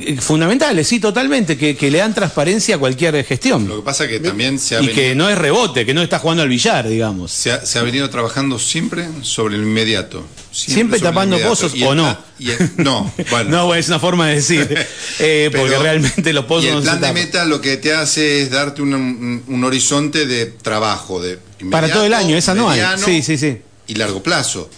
eh, 0.00 0.16
fundamentales, 0.20 0.88
sí, 0.88 0.98
totalmente, 0.98 1.56
que, 1.56 1.76
que 1.76 1.90
le 1.92 1.98
dan 1.98 2.12
transparencia 2.12 2.74
a 2.74 2.78
cualquier 2.78 3.24
gestión. 3.24 3.68
Lo 3.68 3.76
que 3.76 3.82
pasa 3.82 4.08
que 4.08 4.18
también 4.18 4.58
se 4.58 4.74
ha, 4.76 4.80
Y 4.80 4.86
venido, 4.88 4.94
que 5.02 5.14
no 5.14 5.28
es 5.30 5.38
rebote, 5.38 5.86
que 5.86 5.94
no 5.94 6.02
está 6.02 6.18
jugando 6.18 6.42
al 6.42 6.48
billar, 6.48 6.88
digamos. 6.88 7.30
se 7.30 7.52
ha- 7.52 7.64
se 7.64 7.78
ha 7.78 7.82
venido 7.82 8.10
trabajando 8.10 8.58
siempre 8.58 9.06
sobre 9.22 9.54
el 9.54 9.62
inmediato. 9.62 10.26
Siempre 10.50 10.96
el 10.96 11.02
tapando 11.02 11.36
inmediato. 11.36 11.68
pozos, 11.68 11.80
¿o 11.82 11.94
no? 11.94 12.18
y 12.38 12.50
el- 12.50 12.70
no, 12.78 13.10
bueno. 13.30 13.48
No, 13.50 13.74
es 13.74 13.86
una 13.88 14.00
forma 14.00 14.26
de 14.28 14.34
decir, 14.34 14.62
eh, 15.20 15.48
porque 15.52 15.68
Pero- 15.70 15.82
realmente 15.82 16.32
los 16.32 16.44
pozos 16.46 16.64
y 16.64 16.68
el 16.68 16.74
no 16.74 16.80
se 16.80 16.86
plan 16.86 16.96
de 17.00 17.06
tapan. 17.06 17.22
meta 17.22 17.44
lo 17.44 17.60
que 17.60 17.76
te 17.76 17.94
hace 17.94 18.42
es 18.42 18.50
darte 18.50 18.82
un, 18.82 18.92
un- 18.92 19.44
un 19.46 19.64
horizonte 19.64 20.26
de 20.26 20.46
trabajo 20.46 21.22
de 21.22 21.38
Para 21.70 21.90
todo 21.90 22.04
el 22.04 22.12
año, 22.12 22.36
es 22.36 22.48
anual. 22.48 22.76
mediano 22.76 23.04
Sí, 23.04 23.22
sí, 23.22 23.38
sí. 23.38 23.58
y 23.86 23.94
largo 23.94 24.20
plazo. 24.22 24.68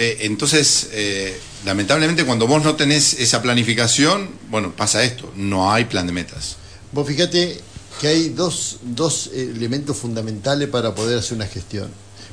Eh, 0.00 0.26
entonces, 0.26 0.90
eh, 0.92 1.36
lamentablemente 1.64 2.24
cuando 2.24 2.46
vos 2.46 2.62
no 2.62 2.76
tenés 2.76 3.14
esa 3.14 3.42
planificación, 3.42 4.30
bueno, 4.48 4.72
pasa 4.76 5.02
esto, 5.02 5.32
no 5.34 5.72
hay 5.72 5.86
plan 5.86 6.06
de 6.06 6.12
metas. 6.12 6.54
Vos 6.92 7.04
fíjate 7.04 7.60
que 8.00 8.06
hay 8.06 8.28
dos, 8.28 8.76
dos 8.82 9.28
elementos 9.34 9.96
fundamentales 9.96 10.68
para 10.68 10.94
poder 10.94 11.18
hacer 11.18 11.34
una 11.34 11.48
gestión. 11.48 11.88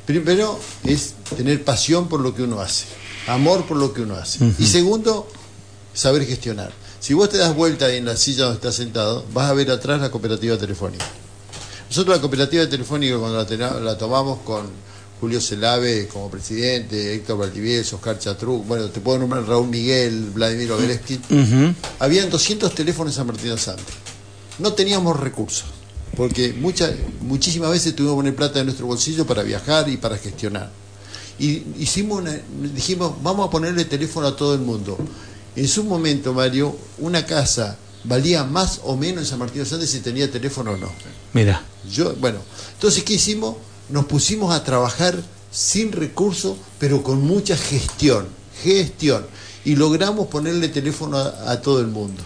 Primero 0.06 0.60
es 0.84 1.14
tener 1.36 1.64
pasión 1.64 2.08
por 2.08 2.20
lo 2.20 2.36
que 2.36 2.44
uno 2.44 2.60
hace, 2.60 2.84
amor 3.26 3.64
por 3.66 3.78
lo 3.78 3.92
que 3.92 4.02
uno 4.02 4.14
hace. 4.14 4.44
Y 4.60 4.66
segundo, 4.66 5.28
saber 5.92 6.24
gestionar. 6.24 6.72
Si 7.00 7.14
vos 7.14 7.30
te 7.30 7.36
das 7.36 7.52
vuelta 7.52 7.92
en 7.92 8.04
la 8.04 8.16
silla 8.16 8.44
donde 8.44 8.58
estás 8.58 8.76
sentado, 8.76 9.26
vas 9.34 9.50
a 9.50 9.54
ver 9.54 9.72
atrás 9.72 10.00
la 10.00 10.12
cooperativa 10.12 10.56
telefónica. 10.56 11.04
Nosotros 11.88 12.14
la 12.14 12.20
cooperativa 12.20 12.68
telefónica 12.68 13.18
cuando 13.18 13.44
la, 13.56 13.80
la 13.80 13.98
tomamos 13.98 14.38
con 14.42 14.70
Julio 15.20 15.40
Celave 15.40 16.08
como 16.08 16.30
presidente, 16.30 17.14
Héctor 17.14 17.38
Valdivieso, 17.38 17.96
Oscar 17.96 18.18
Chatruc, 18.18 18.66
bueno, 18.66 18.88
te 18.90 19.00
puedo 19.00 19.18
nombrar 19.18 19.46
Raúl 19.46 19.68
Miguel, 19.68 20.30
Vladimir 20.34 20.70
Obereski, 20.72 21.18
habían 21.98 22.28
200 22.30 22.74
teléfonos 22.74 23.12
en 23.14 23.16
San 23.16 23.26
Martín 23.26 23.50
de 23.50 23.58
Santa. 23.58 23.82
No 24.58 24.72
teníamos 24.74 25.18
recursos, 25.18 25.64
porque 26.16 26.52
muchas, 26.52 26.92
muchísimas 27.22 27.70
veces 27.70 27.94
tuvimos 27.96 28.14
que 28.14 28.18
poner 28.18 28.36
plata 28.36 28.60
en 28.60 28.66
nuestro 28.66 28.86
bolsillo 28.86 29.26
para 29.26 29.42
viajar 29.42 29.88
y 29.88 29.96
para 29.96 30.18
gestionar. 30.18 30.70
Y 31.38 31.62
hicimos 31.78 32.20
una- 32.20 32.38
dijimos, 32.74 33.14
vamos 33.22 33.46
a 33.46 33.50
ponerle 33.50 33.84
teléfono 33.86 34.26
a 34.26 34.36
todo 34.36 34.54
el 34.54 34.60
mundo. 34.60 34.98
En 35.54 35.68
su 35.68 35.84
momento, 35.84 36.32
Mario, 36.34 36.76
una 36.98 37.24
casa 37.24 37.76
valía 38.04 38.44
más 38.44 38.80
o 38.84 38.96
menos 38.96 39.24
en 39.24 39.26
San 39.30 39.38
Martín 39.38 39.62
de 39.62 39.68
Santa 39.68 39.86
si 39.86 40.00
tenía 40.00 40.30
teléfono 40.30 40.72
o 40.72 40.76
no. 40.76 40.90
Mira. 41.32 41.62
Yo, 41.90 42.14
bueno, 42.16 42.38
entonces, 42.74 43.02
¿qué 43.04 43.14
hicimos? 43.14 43.56
Nos 43.88 44.06
pusimos 44.06 44.54
a 44.54 44.64
trabajar 44.64 45.16
sin 45.50 45.92
recursos, 45.92 46.56
pero 46.78 47.02
con 47.02 47.22
mucha 47.22 47.56
gestión, 47.56 48.26
gestión. 48.62 49.26
Y 49.64 49.76
logramos 49.76 50.28
ponerle 50.28 50.68
teléfono 50.68 51.18
a, 51.18 51.60
todo 51.60 51.80
el 51.80 51.86
mundo. 51.88 52.22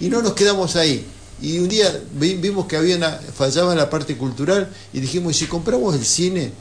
Y 0.00 0.08
no 0.08 0.22
nos 0.22 0.32
quedamos 0.34 0.76
ahí. 0.76 1.04
Y 1.40 1.58
un 1.58 1.68
día 1.68 2.02
vi- 2.12 2.34
vimos 2.34 2.66
que 2.66 2.76
había 2.76 2.96
una, 2.96 3.12
fallaba 3.34 3.74
la 3.74 3.90
parte 3.90 4.16
cultural 4.16 4.70
y 4.92 5.00
dijimos, 5.00 5.32
¿y 5.36 5.38
si 5.40 5.46
compramos 5.46 5.94
el 5.94 6.04
cine 6.04 6.52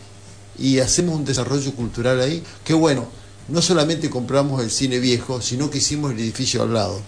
y 0.60 0.80
hacemos 0.80 1.16
un 1.16 1.26
desarrollo 1.26 1.74
cultural 1.74 2.20
ahí? 2.22 2.44
Qué 2.64 2.74
bueno, 2.74 3.08
no 3.48 3.62
solamente 3.62 4.10
compramos 4.10 4.62
el 4.62 4.70
cine 4.70 5.00
viejo, 5.00 5.42
sino 5.42 5.70
que 5.70 5.78
hicimos 5.80 6.12
el 6.12 6.20
edificio 6.20 6.62
al 6.64 6.74
lado. 6.74 7.00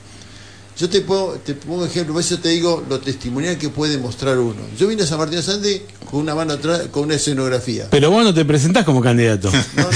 Yo 0.79 0.89
te, 0.89 1.01
puedo, 1.01 1.33
te 1.45 1.55
pongo 1.55 1.85
ejemplo, 1.85 2.13
por 2.13 2.21
eso 2.23 2.39
te 2.39 2.47
digo 2.49 2.85
lo 2.89 2.99
testimonial 3.01 3.57
que 3.57 3.67
puede 3.67 3.97
mostrar 3.97 4.37
uno. 4.39 4.61
Yo 4.77 4.87
vine 4.87 5.03
a 5.03 5.05
San 5.05 5.17
Martín 5.17 5.35
de 5.37 5.43
Sande 5.43 5.85
con 6.09 6.21
una 6.21 6.33
mano 6.35 6.53
atrás, 6.53 6.83
con 6.89 7.03
una 7.03 7.15
escenografía. 7.15 7.87
Pero 7.91 8.09
vos 8.11 8.23
no 8.23 8.33
te 8.33 8.45
presentás 8.45 8.85
como 8.85 9.01
candidato. 9.01 9.51
No, 9.75 9.83
no, 9.83 9.89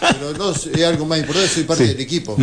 pero 0.00 0.32
no, 0.38 0.50
es 0.52 0.84
algo 0.84 1.04
más 1.06 1.18
importante, 1.18 1.48
soy 1.52 1.64
parte 1.64 1.84
Sí. 1.84 1.92
del 1.94 2.00
equipo. 2.00 2.36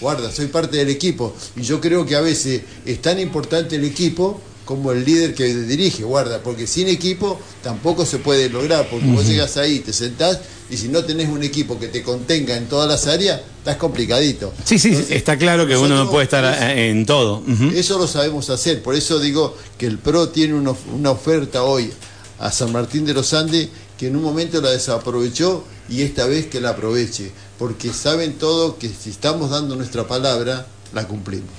Guarda, 0.00 0.30
soy 0.30 0.46
parte 0.46 0.76
del 0.76 0.90
equipo. 0.90 1.34
Y 1.56 1.62
yo 1.62 1.80
creo 1.80 2.06
que 2.06 2.14
a 2.14 2.20
veces 2.20 2.62
es 2.86 3.02
tan 3.02 3.18
importante 3.18 3.74
el 3.76 3.84
equipo 3.84 4.40
como 4.64 4.92
el 4.92 5.04
líder 5.04 5.34
que 5.34 5.54
dirige, 5.54 6.04
guarda, 6.04 6.42
porque 6.42 6.66
sin 6.66 6.88
equipo 6.88 7.40
tampoco 7.62 8.06
se 8.06 8.18
puede 8.18 8.48
lograr, 8.48 8.88
porque 8.90 9.06
vos 9.06 9.26
llegas 9.26 9.56
ahí, 9.56 9.80
te 9.80 9.92
sentás 9.92 10.40
y 10.70 10.76
si 10.76 10.88
no 10.88 11.04
tenés 11.04 11.28
un 11.28 11.42
equipo 11.42 11.78
que 11.78 11.88
te 11.88 12.02
contenga 12.02 12.56
en 12.56 12.66
todas 12.66 12.88
las 12.88 13.06
áreas, 13.06 13.42
estás 13.58 13.76
complicadito. 13.76 14.52
Sí, 14.64 14.78
sí, 14.78 14.88
Entonces, 14.88 15.16
está 15.16 15.36
claro 15.36 15.66
que 15.66 15.76
uno 15.76 15.96
no 15.96 16.10
puede 16.10 16.24
estar 16.24 16.76
en 16.78 17.04
todo. 17.04 17.42
Eso 17.74 17.98
lo 17.98 18.06
sabemos 18.06 18.48
hacer, 18.50 18.82
por 18.82 18.94
eso 18.94 19.18
digo 19.18 19.56
que 19.76 19.86
el 19.86 19.98
PRO 19.98 20.30
tiene 20.30 20.54
una 20.54 21.10
oferta 21.10 21.62
hoy 21.62 21.92
a 22.38 22.50
San 22.50 22.72
Martín 22.72 23.04
de 23.04 23.14
los 23.14 23.32
Andes 23.34 23.68
que 23.98 24.08
en 24.08 24.16
un 24.16 24.22
momento 24.22 24.60
la 24.60 24.70
desaprovechó 24.70 25.64
y 25.88 26.02
esta 26.02 26.26
vez 26.26 26.46
que 26.46 26.60
la 26.60 26.70
aproveche, 26.70 27.30
porque 27.58 27.92
saben 27.92 28.34
todo 28.34 28.78
que 28.78 28.88
si 28.88 29.10
estamos 29.10 29.50
dando 29.50 29.76
nuestra 29.76 30.06
palabra, 30.06 30.66
la 30.92 31.06
cumplimos. 31.06 31.50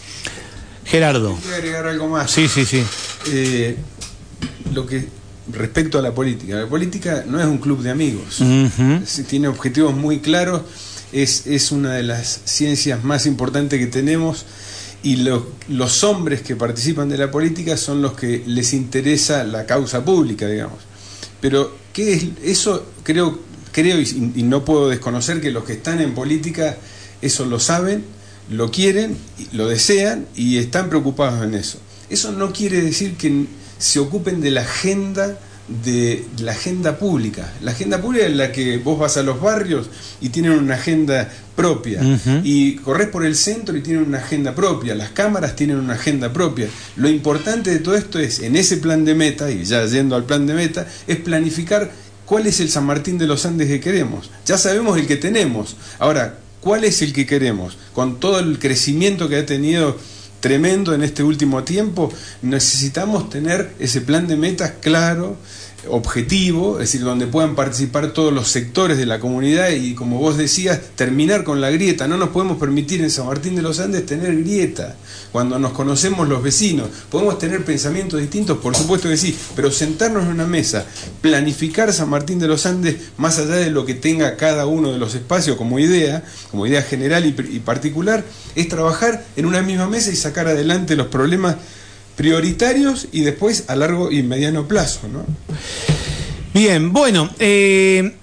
Gerardo. 0.85 1.37
Quiero 1.41 1.55
agregar 1.57 1.87
algo 1.87 2.07
más. 2.07 2.31
Sí, 2.31 2.47
sí, 2.47 2.65
sí. 2.65 2.83
Eh, 3.31 3.75
lo 4.73 4.85
que 4.85 5.07
respecto 5.51 5.99
a 5.99 6.01
la 6.01 6.13
política, 6.13 6.55
la 6.55 6.67
política 6.67 7.23
no 7.27 7.39
es 7.39 7.45
un 7.45 7.57
club 7.59 7.81
de 7.81 7.91
amigos. 7.91 8.41
Tiene 9.27 9.47
objetivos 9.47 9.95
muy 9.95 10.19
claros, 10.19 10.61
es, 11.11 11.45
es 11.47 11.71
una 11.71 11.93
de 11.93 12.03
las 12.03 12.41
ciencias 12.45 13.03
más 13.03 13.25
importantes 13.25 13.79
que 13.79 13.87
tenemos 13.87 14.45
y 15.03 15.17
lo- 15.17 15.51
los 15.69 16.03
hombres 16.03 16.41
que 16.41 16.55
participan 16.55 17.09
de 17.09 17.17
la 17.17 17.29
política 17.29 17.77
son 17.77 18.01
los 18.01 18.13
que 18.13 18.43
les 18.47 18.73
interesa 18.73 19.43
la 19.43 19.65
causa 19.65 20.03
pública, 20.03 20.47
digamos. 20.47 20.79
Pero 21.41 21.75
¿qué 21.93 22.13
es 22.13 22.25
eso? 22.43 22.85
Creo, 23.03 23.39
creo 23.71 23.99
y, 24.01 24.31
y 24.35 24.43
no 24.43 24.65
puedo 24.65 24.89
desconocer 24.89 25.41
que 25.41 25.51
los 25.51 25.63
que 25.63 25.73
están 25.73 26.01
en 26.01 26.15
política 26.15 26.75
eso 27.21 27.45
lo 27.45 27.59
saben, 27.59 28.03
lo 28.49 28.71
quieren, 28.71 29.17
lo 29.51 29.67
desean 29.67 30.25
y 30.35 30.57
están 30.57 30.89
preocupados 30.89 31.43
en 31.43 31.53
eso. 31.53 31.79
Eso 32.09 32.31
no 32.31 32.53
quiere 32.53 32.81
decir 32.81 33.15
que 33.17 33.45
se 33.77 33.99
ocupen 33.99 34.41
de 34.41 34.51
la 34.51 34.61
agenda 34.61 35.37
de 35.83 36.23
la 36.39 36.51
agenda 36.51 36.97
pública. 36.99 37.51
La 37.61 37.71
agenda 37.71 37.99
pública 37.99 38.27
es 38.27 38.35
la 38.35 38.51
que 38.51 38.77
vos 38.77 38.99
vas 38.99 39.17
a 39.17 39.23
los 39.23 39.41
barrios 39.41 39.89
y 40.21 40.29
tienen 40.29 40.51
una 40.51 40.75
agenda 40.75 41.31
propia. 41.55 42.01
Y 42.43 42.75
corres 42.75 43.07
por 43.07 43.25
el 43.25 43.35
centro 43.35 43.75
y 43.75 43.81
tienen 43.81 44.03
una 44.03 44.19
agenda 44.19 44.53
propia. 44.53 44.93
Las 44.93 45.09
cámaras 45.09 45.55
tienen 45.55 45.77
una 45.77 45.93
agenda 45.93 46.31
propia. 46.31 46.67
Lo 46.97 47.09
importante 47.09 47.71
de 47.71 47.79
todo 47.79 47.95
esto 47.95 48.19
es, 48.19 48.41
en 48.41 48.55
ese 48.55 48.77
plan 48.77 49.05
de 49.05 49.15
meta, 49.15 49.49
y 49.49 49.63
ya 49.63 49.85
yendo 49.85 50.15
al 50.15 50.25
plan 50.25 50.45
de 50.45 50.53
meta, 50.53 50.87
es 51.07 51.17
planificar 51.17 51.91
cuál 52.25 52.45
es 52.45 52.59
el 52.59 52.69
San 52.69 52.85
Martín 52.85 53.17
de 53.17 53.25
los 53.25 53.45
Andes 53.45 53.67
que 53.67 53.79
queremos. 53.79 54.29
Ya 54.45 54.57
sabemos 54.57 54.99
el 54.99 55.07
que 55.07 55.15
tenemos. 55.15 55.75
Ahora, 55.97 56.37
¿cuál 56.65 56.83
es 56.83 57.03
el 57.03 57.13
que 57.13 57.27
queremos? 57.27 57.77
Con 57.93 58.19
todo 58.19 58.39
el 58.39 58.57
crecimiento 58.57 59.29
que 59.29 59.35
ha 59.35 59.45
tenido 59.45 59.99
tremendo 60.39 60.95
en 60.95 61.03
este 61.03 61.21
último 61.21 61.63
tiempo, 61.63 62.11
necesitamos 62.41 63.29
tener 63.29 63.75
ese 63.77 64.01
plan 64.01 64.25
de 64.27 64.35
metas 64.35 64.73
claro, 64.81 65.37
objetivo, 65.89 66.73
es 66.73 66.91
decir, 66.91 67.01
donde 67.01 67.27
puedan 67.27 67.55
participar 67.55 68.11
todos 68.11 68.33
los 68.33 68.49
sectores 68.49 68.97
de 68.97 69.05
la 69.05 69.19
comunidad 69.19 69.69
y 69.69 69.93
como 69.93 70.19
vos 70.19 70.37
decías, 70.37 70.79
terminar 70.95 71.43
con 71.43 71.61
la 71.61 71.71
grieta. 71.71 72.07
No 72.07 72.17
nos 72.17 72.29
podemos 72.29 72.57
permitir 72.57 73.01
en 73.01 73.11
San 73.11 73.27
Martín 73.27 73.55
de 73.55 73.61
los 73.61 73.79
Andes 73.79 74.05
tener 74.05 74.35
grieta. 74.35 74.95
Cuando 75.31 75.59
nos 75.59 75.73
conocemos 75.73 76.27
los 76.27 76.41
vecinos, 76.41 76.89
podemos 77.09 77.37
tener 77.37 77.63
pensamientos 77.65 78.19
distintos, 78.19 78.57
por 78.59 78.75
supuesto 78.75 79.09
que 79.09 79.17
sí, 79.17 79.37
pero 79.55 79.71
sentarnos 79.71 80.23
en 80.23 80.31
una 80.31 80.47
mesa, 80.47 80.85
planificar 81.21 81.91
San 81.93 82.09
Martín 82.09 82.39
de 82.39 82.47
los 82.47 82.65
Andes 82.65 82.97
más 83.17 83.37
allá 83.39 83.55
de 83.55 83.69
lo 83.69 83.85
que 83.85 83.93
tenga 83.93 84.37
cada 84.37 84.65
uno 84.65 84.91
de 84.91 84.97
los 84.97 85.15
espacios 85.15 85.57
como 85.57 85.79
idea, 85.79 86.23
como 86.51 86.65
idea 86.67 86.81
general 86.81 87.25
y, 87.25 87.35
y 87.55 87.59
particular, 87.59 88.23
es 88.55 88.67
trabajar 88.69 89.25
en 89.35 89.45
una 89.45 89.61
misma 89.61 89.87
mesa 89.87 90.11
y 90.11 90.15
sacar 90.15 90.47
adelante 90.47 90.95
los 90.95 91.07
problemas 91.07 91.55
prioritarios 92.15 93.07
y 93.11 93.21
después 93.21 93.65
a 93.67 93.75
largo 93.75 94.11
y 94.11 94.23
mediano 94.23 94.67
plazo. 94.67 95.07
¿no? 95.11 95.25
Bien, 96.53 96.93
bueno, 96.93 97.29
eh, 97.39 98.15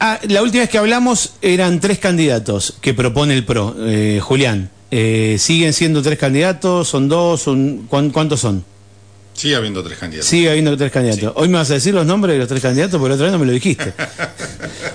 ah, 0.00 0.18
la 0.28 0.42
última 0.42 0.62
vez 0.62 0.70
que 0.70 0.78
hablamos 0.78 1.34
eran 1.42 1.80
tres 1.80 1.98
candidatos 1.98 2.76
que 2.80 2.94
propone 2.94 3.34
el 3.34 3.44
PRO, 3.44 3.76
eh, 3.80 4.20
Julián. 4.22 4.70
Eh, 4.90 5.36
¿Siguen 5.38 5.72
siendo 5.72 6.02
tres 6.02 6.18
candidatos? 6.18 6.88
¿Son 6.88 7.08
dos? 7.08 7.42
Son, 7.42 7.86
¿cuán- 7.88 8.10
¿Cuántos 8.10 8.40
son? 8.40 8.64
Sigue 9.38 9.54
habiendo 9.56 9.82
tres 9.84 9.98
candidatos. 9.98 10.28
Sigue 10.28 10.50
habiendo 10.50 10.76
tres 10.76 10.90
candidatos. 10.90 11.32
Hoy 11.36 11.48
me 11.48 11.58
vas 11.58 11.70
a 11.70 11.74
decir 11.74 11.94
los 11.94 12.04
nombres 12.04 12.34
de 12.34 12.38
los 12.40 12.48
tres 12.48 12.60
candidatos, 12.60 12.98
porque 12.98 13.10
la 13.10 13.14
otra 13.14 13.24
vez 13.26 13.32
no 13.32 13.38
me 13.38 13.46
lo 13.46 13.52
dijiste. 13.52 13.92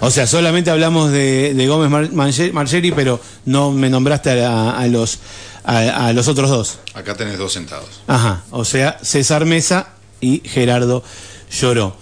O 0.01 0.12
sea, 0.12 0.27
solamente 0.27 0.69
hablamos 0.69 1.12
de, 1.13 1.53
de 1.53 1.67
Gómez 1.67 1.89
Mar- 2.12 2.51
Margeri, 2.51 2.91
pero 2.91 3.21
no 3.45 3.71
me 3.71 3.89
nombraste 3.89 4.43
a, 4.43 4.86
los, 4.88 5.19
a, 5.63 6.08
a 6.08 6.12
los 6.13 6.27
otros 6.27 6.49
dos. 6.49 6.79
Acá 6.93 7.15
tenés 7.15 7.38
dos 7.38 7.53
sentados. 7.53 8.01
Ajá, 8.08 8.43
o 8.51 8.65
sea, 8.65 8.97
César 9.01 9.45
Mesa 9.45 9.93
y 10.19 10.41
Gerardo 10.43 11.06
Lloró. 11.51 11.95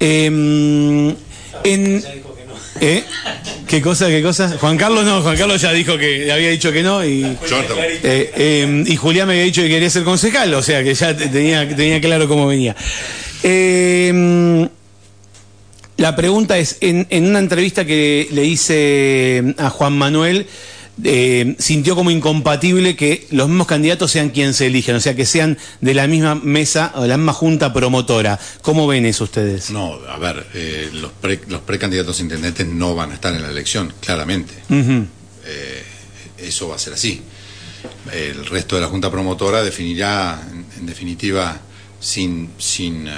Em, 0.00 1.10
en, 1.64 2.02
¿Eh? 2.80 3.04
¿Qué 3.68 3.80
cosa, 3.80 4.08
qué 4.08 4.22
cosa? 4.22 4.56
Juan 4.58 4.76
Carlos 4.76 5.04
no, 5.04 5.22
Juan 5.22 5.36
Carlos 5.36 5.60
ya 5.60 5.72
dijo 5.72 5.96
que 5.98 6.32
había 6.32 6.48
dicho 6.50 6.72
que 6.72 6.82
no 6.82 7.04
y, 7.04 7.36
eh, 8.02 8.62
em, 8.62 8.84
y 8.86 8.96
Julián 8.96 9.28
me 9.28 9.34
había 9.34 9.44
dicho 9.44 9.62
que 9.62 9.68
quería 9.68 9.88
ser 9.90 10.02
concejal, 10.04 10.52
o 10.54 10.62
sea 10.62 10.82
que 10.82 10.94
ya 10.94 11.16
te- 11.16 11.28
tenía, 11.28 11.68
tenía 11.76 12.00
claro 12.00 12.26
cómo 12.26 12.46
venía. 12.46 12.74
Em, 13.42 14.68
la 15.98 16.16
pregunta 16.16 16.58
es, 16.58 16.78
en, 16.80 17.06
en 17.10 17.26
una 17.26 17.38
entrevista 17.38 17.84
que 17.84 18.26
le 18.32 18.44
hice 18.44 19.54
a 19.58 19.70
Juan 19.70 19.92
Manuel, 19.92 20.46
eh, 21.04 21.56
sintió 21.58 21.94
como 21.94 22.10
incompatible 22.10 22.96
que 22.96 23.26
los 23.30 23.48
mismos 23.48 23.66
candidatos 23.66 24.10
sean 24.10 24.30
quienes 24.30 24.56
se 24.56 24.66
eligen, 24.66 24.94
o 24.94 25.00
sea, 25.00 25.14
que 25.14 25.26
sean 25.26 25.58
de 25.80 25.94
la 25.94 26.06
misma 26.06 26.34
mesa 26.34 26.92
o 26.94 27.02
de 27.02 27.08
la 27.08 27.16
misma 27.16 27.32
junta 27.32 27.72
promotora. 27.72 28.38
¿Cómo 28.62 28.86
ven 28.86 29.06
eso 29.06 29.24
ustedes? 29.24 29.70
No, 29.70 29.94
a 30.08 30.18
ver, 30.18 30.46
eh, 30.54 30.90
los, 30.92 31.12
pre- 31.12 31.40
los 31.48 31.60
precandidatos 31.62 32.20
intendentes 32.20 32.66
no 32.66 32.94
van 32.94 33.10
a 33.10 33.14
estar 33.14 33.34
en 33.34 33.42
la 33.42 33.50
elección, 33.50 33.92
claramente. 34.00 34.54
Eh, 34.68 35.82
eso 36.38 36.68
va 36.68 36.76
a 36.76 36.78
ser 36.78 36.94
así. 36.94 37.22
El 38.12 38.46
resto 38.46 38.76
de 38.76 38.82
la 38.82 38.88
Junta 38.88 39.10
Promotora 39.10 39.62
definirá, 39.62 40.40
en, 40.50 40.64
en 40.78 40.86
definitiva, 40.86 41.60
sin, 41.98 42.50
sin 42.58 43.08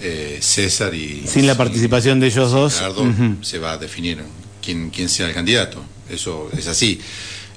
eh, 0.00 0.38
César 0.40 0.94
y... 0.94 1.24
Sin 1.26 1.46
la 1.46 1.56
participación 1.56 2.20
de 2.20 2.26
ellos 2.26 2.50
dos. 2.52 2.74
Gerardo, 2.74 3.06
se 3.42 3.58
va 3.58 3.72
a 3.72 3.78
definir 3.78 4.18
quién, 4.62 4.90
quién 4.90 5.08
sea 5.08 5.28
el 5.28 5.34
candidato. 5.34 5.82
Eso 6.10 6.50
es 6.56 6.66
así. 6.66 7.00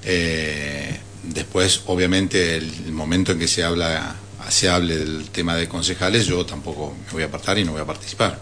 Eh, 0.06 0.98
después, 1.24 1.82
obviamente, 1.86 2.58
el, 2.58 2.92
momento 2.92 3.32
en 3.32 3.40
que 3.40 3.48
se 3.48 3.64
habla 3.64 4.16
se 4.50 4.70
hable 4.70 4.98
del 4.98 5.30
tema 5.30 5.56
de 5.56 5.68
concejales, 5.68 6.26
yo 6.26 6.46
tampoco 6.46 6.94
me 7.08 7.14
voy 7.14 7.24
a 7.24 7.28
apartar 7.28 7.58
y 7.58 7.64
no 7.64 7.72
voy 7.72 7.82
a 7.82 7.86
participar. 7.86 8.40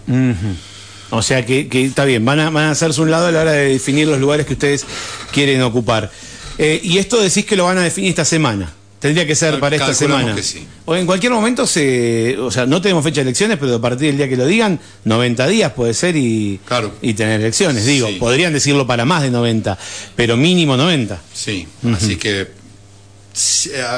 O 1.12 1.21
sea 1.21 1.45
que, 1.45 1.67
que 1.67 1.86
está 1.86 2.06
bien, 2.06 2.26
van 2.26 2.39
a, 2.39 2.50
van 2.50 2.65
a 2.65 2.71
hacerse 2.71 3.02
un 3.02 3.12
lado 3.12 3.28
a 3.28 3.32
la 3.32 3.41
hora 3.41 3.52
de 3.52 3.69
definir 3.69 4.08
los 4.08 4.19
lugares 4.19 4.45
que 4.45 4.54
ustedes 4.54 4.86
quieren 5.32 5.62
ocupar. 5.62 6.12
Eh, 6.58 6.80
y 6.84 6.97
esto 6.97 7.21
decís 7.21 7.45
que 7.45 7.56
lo 7.56 7.65
van 7.65 7.78
a 7.78 7.84
definir 7.84 8.10
esta 8.10 8.26
semana. 8.26 8.74
Tendría 9.01 9.25
que 9.25 9.33
ser 9.35 9.59
para 9.59 9.75
esta 9.75 9.93
semana. 9.95 10.35
que 10.35 10.43
sí. 10.43 10.65
O 10.85 10.95
en 10.95 11.05
cualquier 11.07 11.31
momento 11.33 11.65
se. 11.67 12.37
O 12.37 12.51
sea, 12.51 12.65
no 12.67 12.81
tenemos 12.81 13.03
fecha 13.03 13.15
de 13.15 13.21
elecciones, 13.23 13.57
pero 13.59 13.75
a 13.75 13.81
partir 13.81 14.07
del 14.07 14.17
día 14.17 14.29
que 14.29 14.37
lo 14.37 14.45
digan, 14.45 14.79
90 15.05 15.47
días 15.47 15.71
puede 15.73 15.93
ser 15.95 16.15
y, 16.15 16.59
Claro. 16.65 16.93
y 17.01 17.13
tener 17.15 17.41
elecciones. 17.41 17.83
Digo, 17.85 18.07
Sí. 18.07 18.13
podrían 18.19 18.53
decirlo 18.53 18.85
para 18.85 19.03
más 19.03 19.23
de 19.23 19.31
90, 19.31 19.77
pero 20.15 20.37
mínimo 20.37 20.77
90. 20.77 21.19
Sí, 21.33 21.67
así 21.93 22.15
que, 22.17 22.47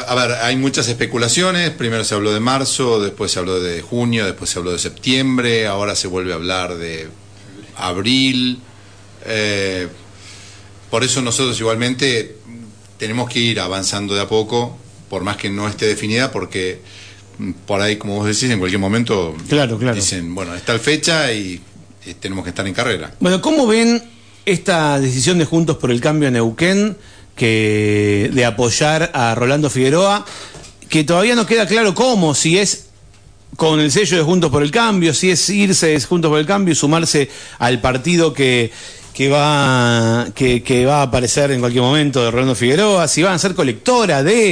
a 0.07 0.15
ver, 0.15 0.31
hay 0.41 0.55
muchas 0.55 0.87
especulaciones. 0.87 1.71
Primero 1.71 2.03
se 2.05 2.15
habló 2.15 2.33
de 2.33 2.39
marzo, 2.39 3.01
después 3.01 3.29
se 3.31 3.39
habló 3.39 3.59
de 3.59 3.81
junio, 3.81 4.25
después 4.25 4.49
se 4.49 4.59
habló 4.59 4.71
de 4.71 4.79
septiembre, 4.79 5.67
ahora 5.67 5.95
se 5.97 6.07
vuelve 6.07 6.31
a 6.31 6.35
hablar 6.35 6.75
de 6.77 7.09
abril. 7.75 8.59
Eh, 9.25 9.87
por 10.89 11.03
eso 11.03 11.21
nosotros 11.21 11.59
igualmente 11.59 12.37
tenemos 12.97 13.29
que 13.29 13.39
ir 13.39 13.59
avanzando 13.59 14.13
de 14.13 14.21
a 14.21 14.27
poco, 14.27 14.77
por 15.13 15.23
más 15.23 15.37
que 15.37 15.47
no 15.47 15.67
esté 15.67 15.85
definida, 15.85 16.31
porque 16.31 16.79
mm, 17.37 17.51
por 17.67 17.79
ahí, 17.81 17.97
como 17.97 18.15
vos 18.15 18.25
decís, 18.25 18.49
en 18.49 18.57
cualquier 18.57 18.79
momento 18.81 19.35
Claro, 19.47 19.77
claro. 19.77 19.93
dicen, 19.93 20.33
bueno, 20.33 20.55
es 20.55 20.63
tal 20.63 20.79
fecha 20.79 21.31
y, 21.31 21.61
y 22.03 22.13
tenemos 22.15 22.43
que 22.43 22.49
estar 22.49 22.65
en 22.65 22.73
carrera. 22.73 23.13
Bueno, 23.19 23.39
¿cómo 23.39 23.67
ven 23.67 24.01
esta 24.43 24.99
decisión 24.99 25.37
de 25.37 25.45
Juntos 25.45 25.77
por 25.77 25.91
el 25.91 26.01
Cambio 26.01 26.29
en 26.29 26.33
Neuquén 26.33 26.97
que, 27.35 28.31
de 28.33 28.43
apoyar 28.43 29.11
a 29.13 29.35
Rolando 29.35 29.69
Figueroa? 29.69 30.25
Que 30.89 31.03
todavía 31.03 31.35
no 31.35 31.45
queda 31.45 31.67
claro 31.67 31.93
cómo, 31.93 32.33
si 32.33 32.57
es 32.57 32.87
con 33.55 33.79
el 33.81 33.91
sello 33.91 34.17
de 34.17 34.23
Juntos 34.23 34.49
por 34.49 34.63
el 34.63 34.71
Cambio, 34.71 35.13
si 35.13 35.29
es 35.29 35.47
irse 35.47 35.89
de 35.89 36.01
Juntos 36.01 36.29
por 36.31 36.39
el 36.39 36.47
Cambio 36.47 36.71
y 36.71 36.75
sumarse 36.75 37.29
al 37.59 37.79
partido 37.81 38.33
que, 38.33 38.71
que 39.13 39.29
va 39.29 40.27
que, 40.33 40.63
que 40.63 40.85
va 40.85 40.99
a 40.99 41.03
aparecer 41.03 41.51
en 41.51 41.59
cualquier 41.59 41.83
momento 41.83 42.23
de 42.23 42.31
Rolando 42.31 42.55
Figueroa, 42.55 43.07
si 43.07 43.21
van 43.21 43.33
a 43.33 43.39
ser 43.39 43.53
colectora 43.53 44.23
de... 44.23 44.51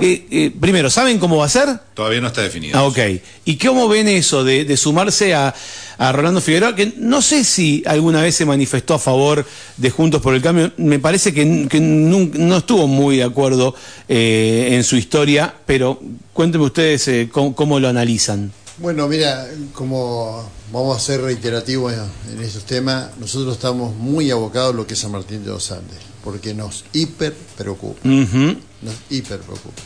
eh, 0.00 0.26
eh, 0.30 0.50
primero, 0.58 0.88
¿saben 0.88 1.18
cómo 1.18 1.36
va 1.36 1.44
a 1.44 1.48
ser? 1.50 1.68
Todavía 1.94 2.20
no 2.20 2.28
está 2.28 2.40
definido. 2.42 2.78
Ah, 2.78 2.84
ok. 2.84 2.98
¿Y 3.44 3.56
cómo 3.58 3.86
ven 3.88 4.08
eso 4.08 4.44
de, 4.44 4.64
de 4.64 4.76
sumarse 4.76 5.34
a, 5.34 5.54
a 5.98 6.12
Rolando 6.12 6.40
Figueroa? 6.40 6.74
Que 6.74 6.92
no 6.96 7.20
sé 7.20 7.44
si 7.44 7.82
alguna 7.86 8.22
vez 8.22 8.34
se 8.36 8.46
manifestó 8.46 8.94
a 8.94 8.98
favor 8.98 9.44
de 9.76 9.90
Juntos 9.90 10.22
por 10.22 10.34
el 10.34 10.40
Cambio. 10.40 10.72
Me 10.78 10.98
parece 10.98 11.34
que, 11.34 11.66
que 11.68 11.78
nun- 11.80 12.32
no 12.34 12.58
estuvo 12.58 12.86
muy 12.86 13.16
de 13.18 13.24
acuerdo 13.24 13.74
eh, 14.08 14.68
en 14.72 14.84
su 14.84 14.96
historia, 14.96 15.52
pero 15.66 16.00
cuéntenme 16.32 16.66
ustedes 16.66 17.06
eh, 17.08 17.28
cómo, 17.30 17.54
cómo 17.54 17.78
lo 17.80 17.88
analizan. 17.88 18.52
Bueno, 18.80 19.08
mira, 19.08 19.48
como 19.72 20.48
vamos 20.72 20.96
a 20.96 21.00
ser 21.00 21.20
reiterativos 21.22 21.92
en 22.32 22.40
esos 22.42 22.64
temas, 22.64 23.16
nosotros 23.18 23.54
estamos 23.54 23.94
muy 23.96 24.30
abocados 24.30 24.72
a 24.72 24.76
lo 24.76 24.86
que 24.86 24.94
es 24.94 25.00
San 25.00 25.10
Martín 25.10 25.42
de 25.42 25.50
los 25.50 25.72
Andes, 25.72 25.98
porque 26.22 26.54
nos 26.54 26.84
hiper 26.92 27.34
preocupa, 27.56 28.00
Ujú. 28.08 28.56
nos 28.82 28.94
hiper 29.10 29.40
preocupa. 29.40 29.82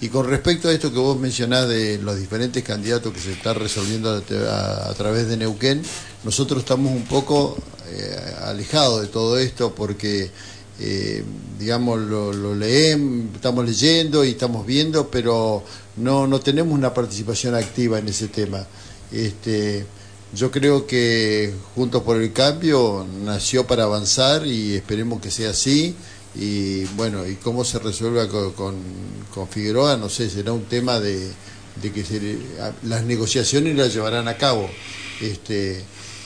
Y 0.00 0.08
con 0.08 0.26
respecto 0.26 0.68
a 0.68 0.72
esto 0.72 0.90
que 0.90 0.98
vos 0.98 1.18
mencionás 1.20 1.68
de 1.68 1.98
los 1.98 2.18
diferentes 2.18 2.64
candidatos 2.64 3.12
que 3.12 3.20
se 3.20 3.32
están 3.32 3.56
resolviendo 3.56 4.10
a, 4.10 4.22
a- 4.50 4.90
a 4.90 4.94
través 4.94 5.28
de 5.28 5.36
Neuquén, 5.36 5.82
nosotros 6.24 6.60
estamos 6.60 6.90
un 6.92 7.04
poco 7.04 7.58
eh, 7.88 8.34
alejados 8.44 9.02
de 9.02 9.08
todo 9.08 9.38
esto 9.38 9.74
porque, 9.74 10.30
eh, 10.78 11.22
digamos, 11.58 12.00
lo, 12.00 12.32
lo 12.32 12.54
leemos, 12.54 13.34
estamos 13.34 13.66
leyendo 13.66 14.24
y 14.24 14.30
estamos 14.30 14.64
viendo, 14.64 15.10
pero 15.10 15.62
no, 16.00 16.26
no 16.26 16.40
tenemos 16.40 16.72
una 16.72 16.92
participación 16.92 17.54
activa 17.54 17.98
en 17.98 18.08
ese 18.08 18.28
tema. 18.28 18.66
Este, 19.12 19.84
yo 20.34 20.50
creo 20.50 20.86
que 20.86 21.52
Juntos 21.74 22.02
por 22.02 22.20
el 22.20 22.32
Cambio 22.32 23.06
nació 23.24 23.66
para 23.66 23.84
avanzar 23.84 24.46
y 24.46 24.74
esperemos 24.74 25.20
que 25.20 25.30
sea 25.30 25.50
así. 25.50 25.94
Y 26.34 26.84
bueno, 26.96 27.26
y 27.26 27.34
cómo 27.34 27.64
se 27.64 27.80
resuelva 27.80 28.28
con, 28.28 28.76
con, 29.34 29.48
Figueroa, 29.48 29.96
no 29.96 30.08
sé, 30.08 30.30
será 30.30 30.52
un 30.52 30.64
tema 30.64 31.00
de, 31.00 31.28
de 31.82 31.92
que 31.92 32.04
se, 32.04 32.38
las 32.84 33.02
negociaciones 33.02 33.76
las 33.76 33.92
llevarán 33.92 34.28
a 34.28 34.36
cabo. 34.36 34.70
Este, 35.20 35.82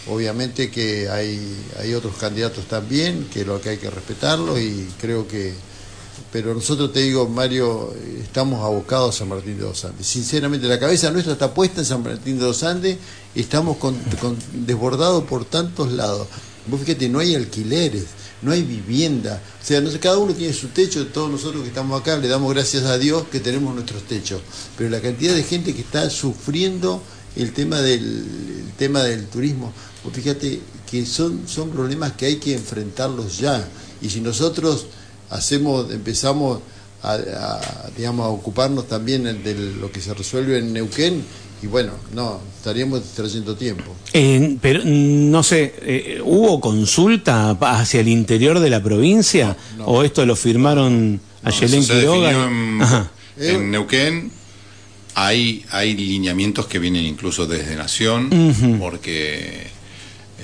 obviamente 0.07 0.71
que 0.71 1.09
hay, 1.09 1.41
hay 1.81 1.95
otros 1.95 2.17
candidatos 2.17 2.67
también, 2.67 3.29
que 3.33 3.47
lo 3.47 3.61
que 3.61 3.71
hay 3.71 3.79
que 3.79 3.91
respetarlo 3.91 4.59
y 4.59 4.89
creo 5.01 5.27
que 5.27 5.55
pero 6.35 6.53
nosotros 6.53 6.92
te 6.92 6.99
digo, 6.99 7.29
Mario, 7.29 7.94
eh, 7.94 8.18
estamos 8.25 8.64
abocados 8.64 9.14
a 9.14 9.18
San 9.20 9.29
Martín 9.29 9.57
de 9.57 9.62
los 9.62 9.85
Andes. 9.85 10.05
Sinceramente, 10.05 10.66
la 10.66 10.81
cabeza 10.81 11.12
nuestra 11.12 11.35
está 11.35 11.55
puesta 11.55 11.79
en 11.81 11.87
San 11.87 12.03
Martín 12.03 12.40
de 12.40 12.44
los 12.44 12.64
Andes, 12.64 12.97
estamos 13.37 13.77
con- 13.77 13.97
desbordados 14.53 15.23
por 15.25 15.44
tantos 15.44 15.92
lados. 15.92 16.27
Vos 16.66 16.81
fíjate, 16.81 17.09
no 17.09 17.20
hay 17.20 17.37
alquileres, 17.37 18.07
no 18.42 18.51
hay 18.51 18.64
vivienda. 18.64 19.40
O 19.62 19.64
sea, 19.64 19.81
no 19.81 19.92
sé, 19.92 20.01
cada 20.01 20.18
uno 20.18 20.35
tiene 20.35 20.53
su 20.53 20.70
techo, 20.70 21.07
todos 21.07 21.31
nosotros 21.31 21.62
que 21.62 21.68
estamos 21.68 22.01
acá 22.01 22.16
le 22.16 22.27
damos 22.27 22.53
gracias 22.53 22.83
a 22.83 22.99
Dios 22.99 23.27
que 23.31 23.38
tenemos 23.38 23.73
nuestros 23.73 24.03
techos. 24.03 24.40
Pero 24.77 24.90
la 24.90 25.01
cantidad 25.01 25.37
de 25.37 25.44
gente 25.44 25.73
que 25.73 25.83
está 25.83 26.11
sufriendo 26.11 27.01
el 27.37 27.53
tema 27.53 27.81
del, 27.81 28.03
el 28.03 28.73
tema 28.77 29.05
del 29.05 29.27
turismo, 29.29 29.73
vos 30.03 30.12
fíjate 30.12 30.61
que 30.90 31.07
son, 31.07 31.42
son 31.47 31.70
problemas 31.70 32.14
que 32.14 32.27
hay 32.27 32.37
que 32.38 32.55
enfrentarlos 32.55 33.38
ya. 33.38 33.68
Y 34.03 34.11
si 34.11 34.20
nosotros 34.20 34.87
hacemos, 35.31 35.91
empezamos 35.93 36.61
a, 37.03 37.15
a, 37.15 37.91
digamos, 37.97 38.27
a 38.27 38.29
ocuparnos 38.29 38.89
también 38.89 39.25
de 39.25 39.55
lo 39.81 39.91
que 39.91 40.01
se 40.01 40.15
resuelve 40.15 40.59
en 40.59 40.73
Neuquén 40.73 41.25
y 41.65 41.67
bueno, 41.67 41.93
no, 42.13 42.41
estaríamos 42.59 43.03
trayendo 43.15 43.57
tiempo. 43.57 43.97
Eh, 44.13 44.59
pero 44.61 44.83
no 44.85 45.43
sé, 45.43 45.75
eh, 45.81 46.21
¿hubo 46.23 46.61
consulta 46.61 47.53
hacia 47.53 48.01
el 48.01 48.09
interior 48.09 48.61
de 48.61 48.69
la 48.69 48.83
provincia? 48.83 49.57
No, 49.79 49.85
no. 49.85 49.87
¿O 49.87 50.03
esto 50.03 50.27
lo 50.27 50.37
firmaron 50.37 51.19
a 51.43 51.51
Yelén 51.51 51.83
Quiroga? 51.83 52.29
definió 52.29 53.09
en, 53.39 53.57
en 53.57 53.71
Neuquén. 53.71 54.31
Hay, 55.15 55.65
hay 55.71 55.97
lineamientos 55.97 56.67
que 56.67 56.79
vienen 56.79 57.07
incluso 57.07 57.47
desde 57.47 57.77
Nación, 57.77 58.79
porque... 58.79 59.73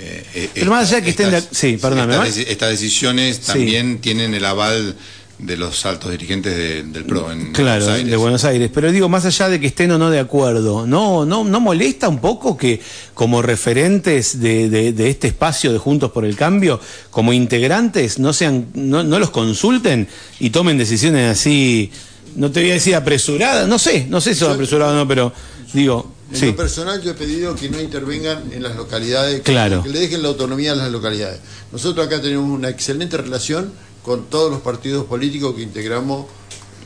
eh, 0.01 0.25
eh, 0.35 0.51
Pero 0.55 0.71
más 0.71 0.89
allá 0.89 0.97
de 0.97 1.03
que 1.05 1.11
estén 1.11 1.31
de- 1.31 1.43
sí, 1.51 1.77
perdóname, 1.77 2.27
Estas, 2.29 2.71
decisiones 2.71 3.37
Sí. 3.37 3.43
también 3.47 4.01
tienen 4.01 4.35
el 4.35 4.45
aval 4.45 4.97
de 5.39 5.57
los 5.57 5.87
altos 5.87 6.11
dirigentes 6.11 6.55
de- 6.55 6.83
del 6.83 7.05
PRO 7.07 7.33
en 7.33 7.53
Claro, 7.53 7.81
Buenos 7.81 7.89
Aires. 7.97 8.11
de 8.11 8.17
Buenos 8.17 8.45
Aires. 8.45 8.71
Pero 8.75 8.93
digo, 8.93 9.09
más 9.09 9.25
allá 9.25 9.49
de 9.49 9.59
que 9.59 9.69
estén 9.69 9.91
o 9.93 9.97
no 9.97 10.11
de 10.11 10.19
acuerdo, 10.19 10.87
¿no, 10.87 11.25
no, 11.25 11.45
no 11.45 11.61
molesta 11.61 12.09
un 12.11 12.19
poco 12.19 12.59
que 12.59 12.81
como 13.15 13.41
referentes 13.41 14.39
de, 14.41 14.69
de- 14.69 14.93
de 14.93 15.09
este 15.11 15.29
espacio 15.29 15.73
de 15.73 15.79
Juntos 15.79 16.11
por 16.13 16.27
el 16.27 16.37
Cambio, 16.37 16.79
como 17.11 17.33
integrantes, 17.33 18.19
no 18.19 18.33
sean, 18.35 18.67
no, 18.75 19.03
no 19.03 19.19
los 19.19 19.31
consulten 19.31 20.09
y 20.41 20.51
tomen 20.51 20.77
decisiones 20.77 21.31
así, 21.31 21.91
no 22.37 22.51
te 22.51 22.61
voy 22.61 22.71
a 22.71 22.75
decir 22.75 22.95
apresuradas, 22.95 23.67
no 23.67 23.79
sé, 23.79 24.07
no 24.11 24.21
sé 24.21 24.35
si 24.35 24.41
son 24.41 24.53
apresuradas 24.53 24.93
o 24.95 24.99
no, 24.99 25.09
pero 25.09 25.33
digo, 25.73 26.13
En 26.31 26.37
sí. 26.37 26.47
lo 26.47 26.57
personal 26.57 27.03
yo 27.03 27.11
he 27.11 27.15
pedido 27.15 27.55
que 27.57 27.69
no 27.69 27.81
intervengan 27.81 28.53
en 28.53 28.63
las 28.63 28.77
localidades, 28.77 29.37
que, 29.43 29.51
Claro. 29.53 29.83
que 29.83 29.89
le 29.89 29.99
dejen 30.01 30.23
la 30.23 30.29
autonomía 30.29 30.73
a 30.73 30.77
las 30.77 30.91
localidades. 30.93 31.41
Nosotros 31.73 32.07
acá 32.07 32.21
tenemos 32.23 32.49
una 32.51 32.69
excelente 32.69 33.17
relación 33.17 33.73
con 34.05 34.27
todos 34.31 34.51
los 34.51 34.61
partidos 34.61 35.07
políticos 35.07 35.55
que 35.55 35.63
integramos 35.63 36.27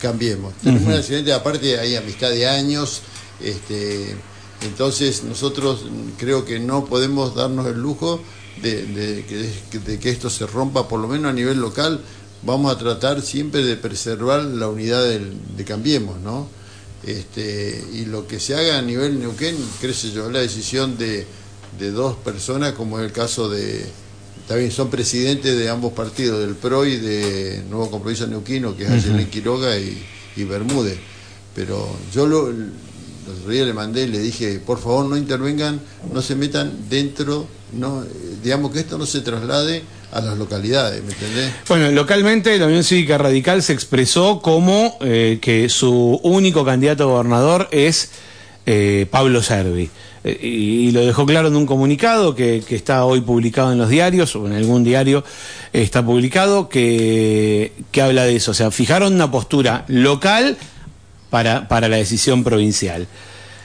Cambiemos. 0.00 0.52
Tenemos 0.62 0.84
una 0.86 0.96
excelente, 0.96 1.32
aparte 1.32 1.78
hay 1.78 1.96
amistad 1.96 2.28
de 2.30 2.46
años, 2.46 3.00
este, 3.42 4.14
entonces 4.62 5.22
nosotros 5.24 5.84
creo 6.18 6.44
que 6.44 6.58
no 6.58 6.84
podemos 6.84 7.34
darnos 7.34 7.66
el 7.66 7.78
lujo 7.80 8.20
de, 8.62 8.84
de 8.86 9.24
que, 9.26 9.78
de 9.78 9.98
que 9.98 10.10
esto 10.10 10.28
se 10.30 10.46
rompa, 10.46 10.88
por 10.88 11.00
lo 11.00 11.08
menos 11.08 11.30
a 11.30 11.32
nivel 11.32 11.58
local, 11.58 12.00
vamos 12.42 12.74
a 12.74 12.78
tratar 12.78 13.22
siempre 13.22 13.64
de 13.64 13.76
preservar 13.76 14.42
la 14.42 14.68
unidad 14.68 15.02
del- 15.04 15.32
de 15.56 15.64
Cambiemos, 15.64 16.18
¿no? 16.20 16.48
Este, 17.06 17.84
y 17.92 18.06
lo 18.06 18.26
que 18.26 18.40
se 18.40 18.54
haga 18.54 18.78
a 18.78 18.82
nivel 18.82 19.20
Neuquén, 19.20 19.56
creo 19.80 19.92
yo, 19.92 20.30
la 20.30 20.40
decisión 20.40 20.96
de, 20.96 21.26
de 21.78 21.90
dos 21.90 22.16
personas, 22.16 22.72
como 22.72 22.98
es 22.98 23.04
el 23.04 23.12
caso 23.12 23.48
de, 23.48 23.84
también 24.48 24.70
son 24.70 24.90
presidentes 24.90 25.56
de 25.56 25.68
ambos 25.68 25.92
partidos, 25.92 26.40
del 26.40 26.54
PRO 26.54 26.84
y 26.86 26.96
de 26.96 27.62
Nuevo 27.68 27.90
Compromiso 27.90 28.26
Neuquino, 28.26 28.76
que 28.76 28.84
es 28.84 28.90
Ayelen 28.90 29.28
Quiroga 29.30 29.78
y, 29.78 30.02
y 30.36 30.44
Bermúdez. 30.44 30.98
Pero 31.54 31.88
yo 32.12 32.26
lo, 32.26 32.50
le 33.46 33.72
mandé 33.72 34.02
y 34.02 34.08
le 34.08 34.18
dije, 34.18 34.58
por 34.58 34.78
favor 34.78 35.06
no 35.06 35.16
intervengan, 35.16 35.80
no 36.12 36.20
se 36.20 36.34
metan 36.34 36.88
dentro, 36.90 37.46
no, 37.72 38.04
digamos 38.42 38.72
que 38.72 38.80
esto 38.80 38.98
no 38.98 39.06
se 39.06 39.20
traslade 39.20 39.82
a 40.14 40.20
las 40.20 40.38
localidades, 40.38 41.02
¿me 41.02 41.12
entendés? 41.12 41.52
Bueno, 41.68 41.90
localmente 41.90 42.56
la 42.58 42.66
Unión 42.66 42.84
Cívica 42.84 43.18
Radical 43.18 43.62
se 43.62 43.72
expresó 43.72 44.40
como 44.40 44.96
eh, 45.00 45.38
que 45.42 45.68
su 45.68 46.20
único 46.22 46.64
candidato 46.64 47.04
a 47.04 47.06
gobernador 47.06 47.68
es 47.72 48.10
eh, 48.64 49.06
Pablo 49.10 49.42
Servi. 49.42 49.90
Eh, 50.22 50.38
y, 50.40 50.90
lo 50.92 51.04
dejó 51.04 51.26
claro 51.26 51.48
en 51.48 51.56
un 51.56 51.66
comunicado 51.66 52.34
que, 52.34 52.62
que 52.66 52.76
está 52.76 53.04
hoy 53.04 53.20
publicado 53.20 53.72
en 53.72 53.78
los 53.78 53.88
diarios, 53.88 54.36
o 54.36 54.46
en 54.46 54.54
algún 54.54 54.84
diario 54.84 55.24
está 55.72 56.04
publicado, 56.04 56.68
que, 56.68 57.72
que 57.90 58.00
habla 58.00 58.24
de 58.24 58.36
eso. 58.36 58.52
O 58.52 58.54
sea, 58.54 58.70
fijaron 58.70 59.14
una 59.14 59.30
postura 59.30 59.84
local 59.88 60.56
para, 61.28 61.66
para 61.66 61.88
la 61.88 61.96
decisión 61.96 62.44
provincial. 62.44 63.08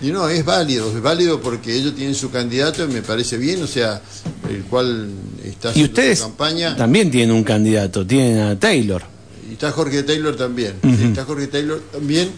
Y 0.02 0.12
no, 0.12 0.30
es 0.30 0.46
válido, 0.46 0.90
es 0.96 1.02
válido 1.02 1.42
porque 1.42 1.76
ellos 1.76 1.94
tienen 1.96 2.16
su 2.16 2.32
candidato 2.32 2.86
y 2.86 2.88
me 2.88 3.02
parece 3.02 3.38
bien, 3.38 3.62
o 3.64 3.68
sea, 3.68 4.02
el 4.50 4.64
cual 4.64 5.10
está 5.44 5.70
Y 5.70 5.72
haciendo 5.72 5.92
ustedes 5.92 6.20
su 6.20 6.26
campaña. 6.26 6.76
también 6.78 7.12
tienen 7.12 7.36
un 7.36 7.44
candidato, 7.44 8.06
tienen 8.08 8.40
a 8.40 8.58
Taylor. 8.60 9.02
Y 9.50 9.54
está 9.54 9.72
Jorge 9.72 10.04
Taylor 10.04 10.36
también. 10.38 10.76
está 10.84 11.26
Jorge 11.26 11.48
Taylor 11.48 11.82
también. 11.92 12.30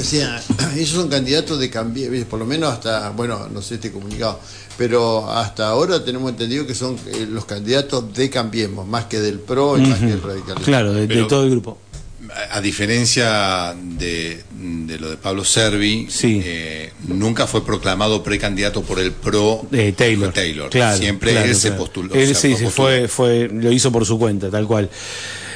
O 0.00 0.04
sea, 0.04 0.42
ellos 0.76 0.88
son 0.88 1.08
candidatos 1.08 1.60
de 1.60 1.68
cambiar, 1.70 2.10
por 2.26 2.38
lo 2.40 2.46
menos 2.46 2.72
hasta, 2.72 3.10
bueno, 3.10 3.48
no 3.52 3.60
sé 3.62 3.74
este 3.76 3.92
comunicado, 3.92 4.40
pero 4.78 5.30
hasta 5.30 5.68
ahora 5.68 6.02
tenemos 6.04 6.30
entendido 6.30 6.66
que 6.66 6.74
son 6.74 6.96
eh, 7.06 7.26
los 7.30 7.44
candidatos 7.44 8.12
de 8.14 8.30
Cambiemos, 8.30 8.86
más 8.88 9.04
que 9.04 9.20
del 9.20 9.38
PRO 9.38 9.76
y 9.78 9.82
más 9.82 9.98
que 10.00 10.06
del 10.06 10.22
radicalismo. 10.22 10.64
Claro, 10.64 10.92
de, 10.94 11.02
de 11.02 11.08
Pero- 11.08 11.26
todo 11.28 11.44
el 11.44 11.50
grupo. 11.50 11.78
A, 12.50 12.60
diferencia 12.60 13.74
de, 13.76 14.42
de 14.52 14.98
lo 14.98 15.10
de 15.10 15.16
Pablo 15.16 15.44
Servi, 15.44 16.06
Sí. 16.08 16.40
eh, 16.44 16.90
nunca 17.08 17.46
fue 17.46 17.64
proclamado 17.64 18.22
precandidato 18.22 18.82
por 18.82 18.98
el 19.00 19.12
PRO 19.12 19.66
Eh, 19.72 19.92
Taylor. 19.96 20.32
Taylor. 20.32 20.70
Claro, 20.70 20.96
Siempre 20.98 21.32
claro, 21.32 21.46
él 21.48 21.54
se 21.56 21.72
postuló. 21.72 22.14
Él 22.14 22.28
se 22.28 22.34
sí, 22.34 22.48
postuló. 22.50 22.70
fue, 22.70 23.08
fue, 23.08 23.48
lo 23.52 23.70
hizo 23.70 23.92
por 23.92 24.06
su 24.06 24.18
cuenta, 24.18 24.50
tal 24.50 24.66
cual. 24.66 24.88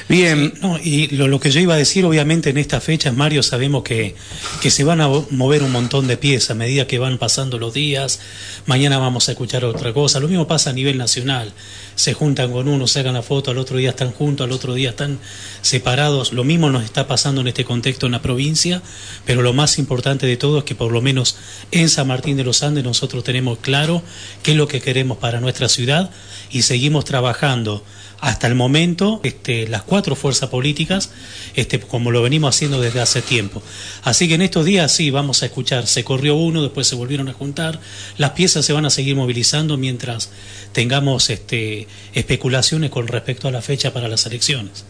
Bien, 0.09 0.55
No, 0.63 0.79
y 0.79 1.09
lo, 1.09 1.27
lo 1.27 1.41
que 1.41 1.51
yo 1.51 1.59
iba 1.59 1.75
a 1.75 1.79
decir, 1.79 2.05
obviamente, 2.05 2.51
en 2.51 2.59
estas 2.59 2.85
fechas, 2.85 3.13
Mario, 3.13 3.43
sabemos 3.43 3.83
que, 3.83 4.15
que 4.63 4.71
se 4.71 4.85
van 4.85 5.01
a 5.01 5.09
mover 5.09 5.65
un 5.65 5.73
montón 5.73 6.07
de 6.07 6.17
piezas 6.17 6.51
a 6.51 6.55
medida 6.55 6.87
que 6.87 7.01
van 7.01 7.19
pasando 7.19 7.59
los 7.59 7.75
días. 7.75 8.21
Mañana 8.67 8.99
vamos 8.99 9.29
a 9.29 9.33
escuchar 9.33 9.65
otra 9.65 9.93
cosa. 9.93 10.21
Lo 10.21 10.29
mismo 10.29 10.47
pasa 10.47 10.71
a 10.71 10.73
nivel 10.73 10.97
nacional. 10.97 11.53
Se 11.97 12.15
juntan 12.15 12.53
con 12.53 12.69
uno, 12.69 12.87
sacan 12.87 13.15
la 13.15 13.23
foto, 13.23 13.51
al 13.51 13.59
otro 13.59 13.79
día 13.79 13.91
están 13.91 14.13
juntos, 14.13 14.45
al 14.45 14.53
otro 14.53 14.75
día 14.75 14.91
están 14.91 15.19
separados. 15.61 16.33
Lo 16.33 16.45
mismo 16.45 16.71
nos 16.71 16.85
está 16.85 17.09
pasando 17.09 17.41
en 17.41 17.49
este 17.49 17.65
contexto 17.65 18.07
en 18.07 18.13
la 18.13 18.23
provincia, 18.23 18.83
pero 19.25 19.43
lo 19.43 19.55
más 19.55 19.77
importante 19.77 20.27
de 20.27 20.37
todo 20.37 20.59
es 20.59 20.65
que 20.65 20.77
por 20.77 20.93
lo 20.93 21.03
menos 21.03 21.37
en 21.73 21.89
San 21.89 22.07
Martín 22.07 22.37
de 22.37 22.45
los 22.45 22.63
Andes 22.63 22.85
nosotros 22.85 23.25
tenemos 23.25 23.59
claro 23.59 24.05
qué 24.45 24.53
es 24.53 24.57
lo 24.57 24.69
que 24.69 24.81
queremos 24.81 25.19
para 25.19 25.41
nuestra 25.41 25.69
ciudad 25.69 26.11
y 26.51 26.63
seguimos 26.63 27.05
trabajando 27.05 27.83
hasta 28.21 28.47
el 28.47 28.55
momento 28.55 29.21
este, 29.23 29.69
las 29.69 29.83
cuatro 29.83 30.17
fuerzas 30.17 30.49
políticas, 30.49 31.11
este, 31.55 31.79
como 31.81 32.11
lo 32.11 32.23
venimos 32.23 32.55
haciendo 32.55 32.81
desde 32.81 33.01
hace 33.01 33.23
tiempo. 33.23 33.63
Así 34.03 34.29
que 34.29 34.35
en 34.35 34.43
estos 34.43 34.65
días 34.65 34.93
sí 34.93 35.11
vamos 35.11 35.43
a 35.43 35.47
escuchar, 35.47 35.87
se 35.87 36.05
corrió 36.05 36.37
uno, 36.37 36.63
después 36.63 36.87
se 36.87 36.95
volvieron 36.95 37.29
a 37.29 37.33
juntar, 37.33 37.81
las 38.19 38.31
piezas 38.31 38.65
se 38.65 38.73
van 38.73 38.87
a 38.87 38.91
seguir 38.91 39.17
movilizando 39.17 39.77
mientras 39.77 40.31
tengamos 40.73 41.31
este, 41.31 41.89
especulaciones 42.15 42.91
con 42.91 43.07
respecto 43.09 43.49
a 43.49 43.51
la 43.51 43.63
fecha 43.63 43.93
para 43.93 44.09
las 44.09 44.27
elecciones. 44.27 44.85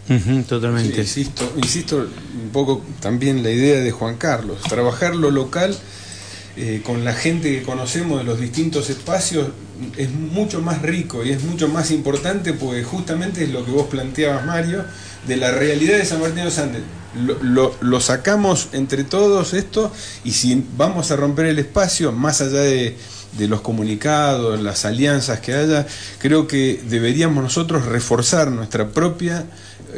Totalmente. 0.49 1.01
insisto, 1.01 1.53
insisto 1.57 1.97
un 1.99 2.51
poco 2.53 2.85
también 3.01 3.43
la 3.43 3.51
idea 3.51 3.81
de 3.81 3.91
Juan 3.91 4.17
Carlos, 4.17 4.61
trabajar 4.63 5.15
lo 5.15 5.31
local 5.31 5.77
eh, 6.57 6.81
con 6.83 7.05
la 7.05 7.13
gente 7.13 7.51
que 7.51 7.63
conocemos 7.63 8.19
de 8.19 8.25
los 8.25 8.41
distintos 8.41 8.89
espacios 8.89 9.49
es 9.97 10.11
mucho 10.11 10.61
más 10.61 10.83
rico 10.83 11.25
y 11.25 11.31
es 11.31 11.43
mucho 11.43 11.69
más 11.69 11.91
importante 11.91 12.53
porque 12.53 12.83
justamente 12.83 13.45
es 13.45 13.51
lo 13.51 13.65
que 13.65 13.71
vos 13.71 13.87
planteabas 13.87 14.45
Mario, 14.47 14.85
de 15.27 15.37
la 15.37 15.51
realidad 15.51 15.99
de 15.99 16.05
San 16.05 16.21
Martín 16.21 16.39
de 16.39 16.45
los 16.45 16.59
Andes. 16.59 16.83
Lo, 17.15 18.01
sacamos 18.01 18.69
entre 18.73 19.03
todos 19.05 19.55
esto 19.55 19.91
y 20.23 20.33
si 20.33 20.67
vamos 20.77 21.11
a 21.11 21.17
romper 21.17 21.47
el 21.47 21.59
espacio, 21.59 22.13
más 22.13 22.43
allá 22.43 22.61
de, 22.61 22.97
de 23.39 23.49
los 23.49 23.63
comunicados, 23.63 24.61
las 24.61 24.85
alianzas 24.85 25.41
que 25.41 25.55
haya, 25.55 25.87
creo 26.19 26.47
que 26.47 26.83
deberíamos 26.89 27.43
nosotros 27.43 27.87
reforzar 27.87 28.51
nuestra 28.51 28.89
propia 28.91 29.47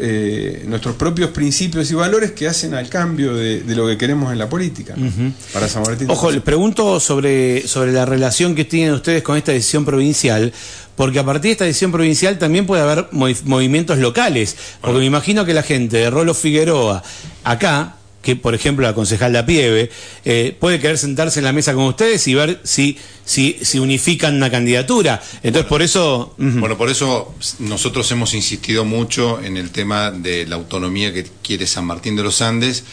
eh, 0.01 0.65
nuestros 0.67 0.95
propios 0.97 1.31
principios 1.31 1.91
y 1.91 1.95
valores 1.95 2.33
que 2.33 2.47
hacen 2.49 2.73
al 2.75 2.89
cambio 2.89 3.35
de, 3.35 3.61
de 3.61 3.75
lo 3.77 3.87
que 3.87 3.99
queremos 3.99 4.33
en 4.33 4.39
la 4.39 4.49
política 4.49 4.95
¿no? 4.97 5.11
para 5.53 5.69
San 5.69 5.83
Martín. 5.83 6.09
Ojo, 6.11 6.31
les 6.31 6.41
pregunto 6.43 6.99
sobre, 7.01 7.67
sobre 7.69 7.93
la 7.93 8.07
relación 8.07 8.55
que 8.55 8.65
tienen 8.65 8.95
ustedes 8.95 9.23
con 9.23 9.37
esta 9.37 9.53
decisión 9.53 9.85
provincial, 9.85 10.53
porque 10.97 11.19
a 11.19 11.25
partir 11.25 11.51
de 11.51 11.53
esta 11.53 11.65
decisión 11.67 11.93
provincial 11.93 12.39
también 12.39 12.67
puede 12.67 12.83
haber 12.83 13.11
movi- 13.11 13.43
movimientos 13.45 13.99
locales, 13.99 14.57
porque 14.81 14.99
me 15.01 15.05
imagino 15.05 15.45
que 15.45 15.55
la 15.55 15.63
gente 15.63 15.99
de 15.99 16.11
Rolo 16.11 16.33
Figueroa, 16.35 17.03
acá, 17.45 17.97
que 18.29 18.37
por 18.37 18.55
ejemplo 18.55 18.85
la 18.85 18.93
concejal 18.93 19.33
La 19.33 19.47
Pieve, 19.47 19.89
eh, 20.27 20.55
puede 20.61 20.79
querer 20.79 20.99
sentarse 20.99 21.41
en 21.41 21.47
la 21.47 21.55
mesa 21.55 21.73
con 21.73 21.85
ustedes 21.85 22.29
y 22.29 22.35
ver 22.35 22.61
si, 22.63 22.99
si, 23.25 23.57
si 23.63 23.79
unifican 23.79 24.37
una 24.37 24.51
candidatura. 24.51 25.23
Entonces 25.43 25.67
por 25.67 25.81
eso... 25.81 26.35
Bueno, 26.37 26.77
por 26.77 26.91
eso 26.91 27.35
nosotros 27.59 28.13
hemos 28.13 28.35
insistido 28.35 28.85
mucho 28.85 29.43
en 29.43 29.57
el 29.57 29.71
tema 29.71 30.11
de 30.11 30.47
la 30.47 30.57
autonomía 30.57 31.11
que 31.11 31.27
quiere 31.43 31.67
San 31.67 31.87
Martín 31.87 32.17
de 32.17 32.23
los 32.23 32.43
Andes 32.43 32.85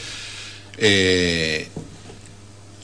eh, 0.78 1.68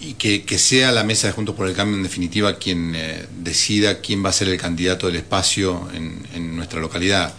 y 0.01 0.15
que, 0.15 0.43
que 0.43 0.57
sea 0.57 0.91
la 0.91 1.05
mesa 1.05 1.27
de 1.27 1.33
Juntos 1.33 1.55
por 1.55 1.69
el 1.69 1.73
Cambio 1.73 1.95
en 1.95 2.03
definitiva 2.03 2.57
quien 2.57 2.91
eh, 2.97 3.27
decida 3.39 4.01
quién 4.01 4.25
va 4.25 4.27
a 4.31 4.33
ser 4.33 4.49
el 4.49 4.57
candidato 4.57 5.07
del 5.07 5.15
espacio 5.15 5.87
en, 5.93 6.27
en 6.35 6.57
nuestra 6.57 6.81
localidad. 6.81 7.33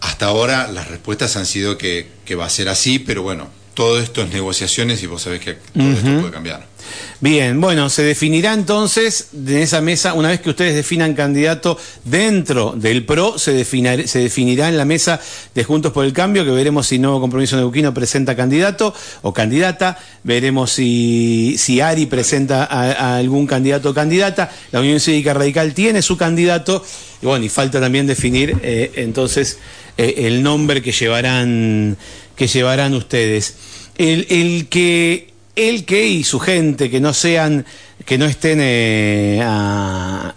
Hasta 0.00 0.26
ahora 0.26 0.66
las 0.66 0.88
respuestas 0.88 1.36
han 1.36 1.46
sido 1.46 1.78
que, 1.78 2.08
que 2.24 2.34
va 2.34 2.46
a 2.46 2.50
ser 2.50 2.68
así, 2.68 2.98
pero 2.98 3.22
bueno, 3.22 3.62
todo 3.74 4.00
esto 4.00 4.22
es 4.22 4.32
negociaciones 4.32 5.02
y 5.02 5.06
vos 5.06 5.22
sabés 5.22 5.40
que 5.40 5.54
todo 5.54 5.90
esto 5.90 6.20
puede 6.20 6.30
cambiar. 6.30 6.74
Bien, 7.20 7.60
bueno, 7.60 7.88
se 7.88 8.02
definirá 8.02 8.52
entonces 8.52 9.28
en 9.32 9.56
esa 9.56 9.80
mesa, 9.80 10.12
una 10.12 10.28
vez 10.28 10.40
que 10.40 10.50
ustedes 10.50 10.74
definan 10.74 11.14
candidato 11.14 11.78
dentro 12.04 12.74
del 12.76 13.06
PRO, 13.06 13.38
se, 13.38 13.52
definir, 13.52 14.06
se 14.08 14.18
definirá 14.18 14.68
en 14.68 14.76
la 14.76 14.84
mesa 14.84 15.20
de 15.54 15.64
Juntos 15.64 15.92
por 15.92 16.04
el 16.04 16.12
Cambio, 16.12 16.44
que 16.44 16.50
veremos 16.50 16.86
si 16.88 16.98
Nuevo 16.98 17.20
Compromiso 17.20 17.56
Neuquino 17.56 17.94
presenta 17.94 18.36
candidato 18.36 18.94
o 19.22 19.32
candidata, 19.32 19.98
veremos 20.22 20.72
si, 20.72 21.56
si 21.56 21.80
Ari 21.80 22.06
presenta 22.06 22.64
a, 22.64 23.16
algún 23.16 23.46
candidato 23.46 23.90
o 23.90 23.94
candidata, 23.94 24.52
la 24.70 24.80
Unión 24.80 25.00
Cívica 25.00 25.32
Radical 25.32 25.72
tiene 25.72 26.02
su 26.02 26.18
candidato, 26.18 26.84
y 27.22 27.26
bueno, 27.26 27.44
y 27.44 27.48
falta 27.48 27.80
también 27.80 28.06
definir 28.06 28.58
eh, 28.62 28.92
entonces 28.96 29.58
eh, 29.96 30.26
el 30.26 30.42
nombre 30.42 30.82
que 30.82 30.92
llevarán, 30.92 31.96
que 32.36 32.46
llevarán 32.46 32.94
ustedes. 32.94 33.54
El, 33.96 34.26
el 34.28 34.68
que 34.68 35.34
el 35.56 35.84
que 35.84 36.06
y 36.06 36.24
su 36.24 36.40
gente 36.40 36.90
que 36.90 37.00
no 37.00 37.12
sean 37.12 37.64
que 38.04 38.18
no 38.18 38.24
estén 38.24 38.58
eh, 38.60 39.40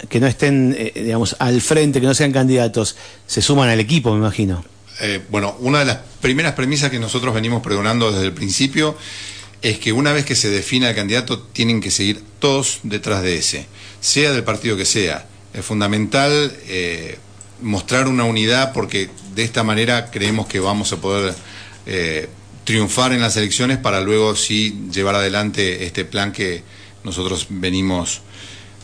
que 0.10 0.20
no 0.20 0.28
estén 0.28 0.76
eh, 0.78 0.92
digamos 0.96 1.36
al 1.40 1.60
frente 1.62 2.00
que 2.00 2.06
no 2.06 2.14
sean 2.14 2.32
candidatos 2.32 2.96
se 3.26 3.42
suman 3.42 3.70
al 3.70 3.80
equipo 3.80 4.12
me 4.12 4.20
imagino 4.20 4.64
eh, 5.00 5.22
bueno 5.30 5.56
una 5.60 5.80
de 5.80 5.86
las 5.86 5.98
primeras 6.22 6.54
premisas 6.54 6.92
que 6.92 7.00
nosotros 7.00 7.34
venimos 7.34 7.64
pregonando 7.64 8.12
desde 8.12 8.26
el 8.26 8.34
principio 8.34 8.96
es 9.64 9.80
que 9.80 9.92
una 9.92 10.14
vez 10.14 10.24
que 10.24 10.36
se 10.36 10.52
defina 10.52 10.90
el 10.90 10.96
candidato 10.96 11.40
tienen 11.40 11.82
que 11.82 11.90
seguir 11.90 12.22
todos 12.40 12.80
detrás 12.84 13.24
de 13.24 13.38
ese 13.38 13.66
sea 14.00 14.32
del 14.34 14.44
partido 14.44 14.78
que 14.78 14.86
sea 14.86 15.26
es 15.54 15.66
fundamental 15.66 16.56
mostrar 17.64 18.08
una 18.08 18.26
unidad 18.26 18.72
porque 18.72 19.10
de 19.34 19.44
esta 19.44 19.64
manera 19.64 20.12
creemos 20.12 20.46
que 20.46 20.60
vamos 20.60 20.94
a 20.94 20.98
poder 20.98 21.34
triunfar 22.68 23.14
en 23.14 23.22
las 23.22 23.38
elecciones 23.38 23.78
para 23.78 24.02
luego 24.02 24.36
sí 24.36 24.88
llevar 24.92 25.16
adelante 25.16 25.86
este 25.86 26.04
plan 26.04 26.34
que 26.34 26.64
nosotros 27.06 27.48
venimos 27.50 28.22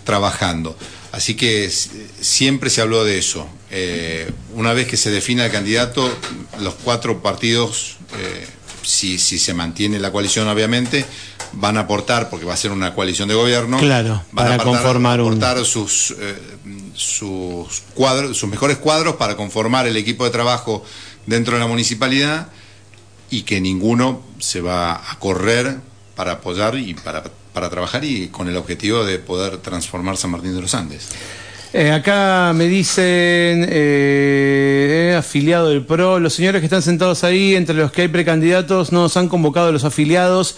trabajando. 0.05 0.77
Así 1.11 1.35
que 1.35 1.69
siempre 1.69 2.69
se 2.69 2.81
habló 2.81 3.03
de 3.03 3.19
eso. 3.19 3.47
Eh, 3.69 4.31
una 4.55 4.73
vez 4.73 4.87
que 4.87 4.97
se 4.97 5.11
defina 5.11 5.45
el 5.45 5.51
candidato, 5.51 6.09
los 6.61 6.75
cuatro 6.75 7.21
partidos, 7.21 7.97
eh, 8.17 8.47
si, 8.83 9.19
si, 9.19 9.37
se 9.37 9.53
mantiene 9.53 9.99
la 9.99 10.11
coalición 10.11 10.47
obviamente, 10.47 11.05
van 11.51 11.77
a 11.77 11.81
aportar, 11.81 12.29
porque 12.29 12.45
va 12.45 12.53
a 12.53 12.57
ser 12.57 12.71
una 12.71 12.95
coalición 12.95 13.27
de 13.27 13.35
gobierno, 13.35 13.77
claro, 13.77 14.23
van 14.31 14.45
para 14.45 14.49
a 14.51 14.53
aportar, 14.55 14.81
conformar 14.81 15.19
aportar 15.19 15.65
sus, 15.65 16.15
eh, 16.19 16.35
sus, 16.95 17.81
cuadros, 17.93 18.35
sus 18.35 18.49
mejores 18.49 18.77
cuadros 18.77 19.17
para 19.17 19.35
conformar 19.35 19.87
el 19.87 19.97
equipo 19.97 20.23
de 20.23 20.31
trabajo 20.31 20.83
dentro 21.27 21.53
de 21.53 21.59
la 21.59 21.67
municipalidad 21.67 22.47
y 23.33 23.41
que 23.41 23.59
ninguno 23.59 24.21
se 24.37 24.61
va 24.61 24.93
a 24.93 25.17
correr 25.17 25.77
para 26.15 26.33
apoyar 26.33 26.77
y 26.77 26.93
para, 26.93 27.23
para 27.51 27.67
trabajar 27.67 28.05
y 28.05 28.27
con 28.27 28.47
el 28.47 28.55
objetivo 28.55 29.03
de 29.03 29.17
poder 29.17 29.57
transformar 29.57 30.17
San 30.17 30.29
Martín 30.29 30.53
de 30.53 30.61
los 30.61 30.75
Andes. 30.75 31.09
Eh, 31.73 31.91
acá 31.91 32.53
me 32.53 32.67
dicen, 32.67 33.65
eh, 33.67 35.09
eh, 35.09 35.15
afiliado 35.17 35.69
del 35.69 35.83
PRO, 35.83 36.19
los 36.19 36.35
señores 36.35 36.61
que 36.61 36.67
están 36.67 36.83
sentados 36.83 37.23
ahí, 37.23 37.55
entre 37.55 37.73
los 37.73 37.91
que 37.91 38.03
hay 38.03 38.07
precandidatos, 38.07 38.91
nos 38.91 39.17
han 39.17 39.27
convocado 39.27 39.71
los 39.71 39.83
afiliados 39.83 40.55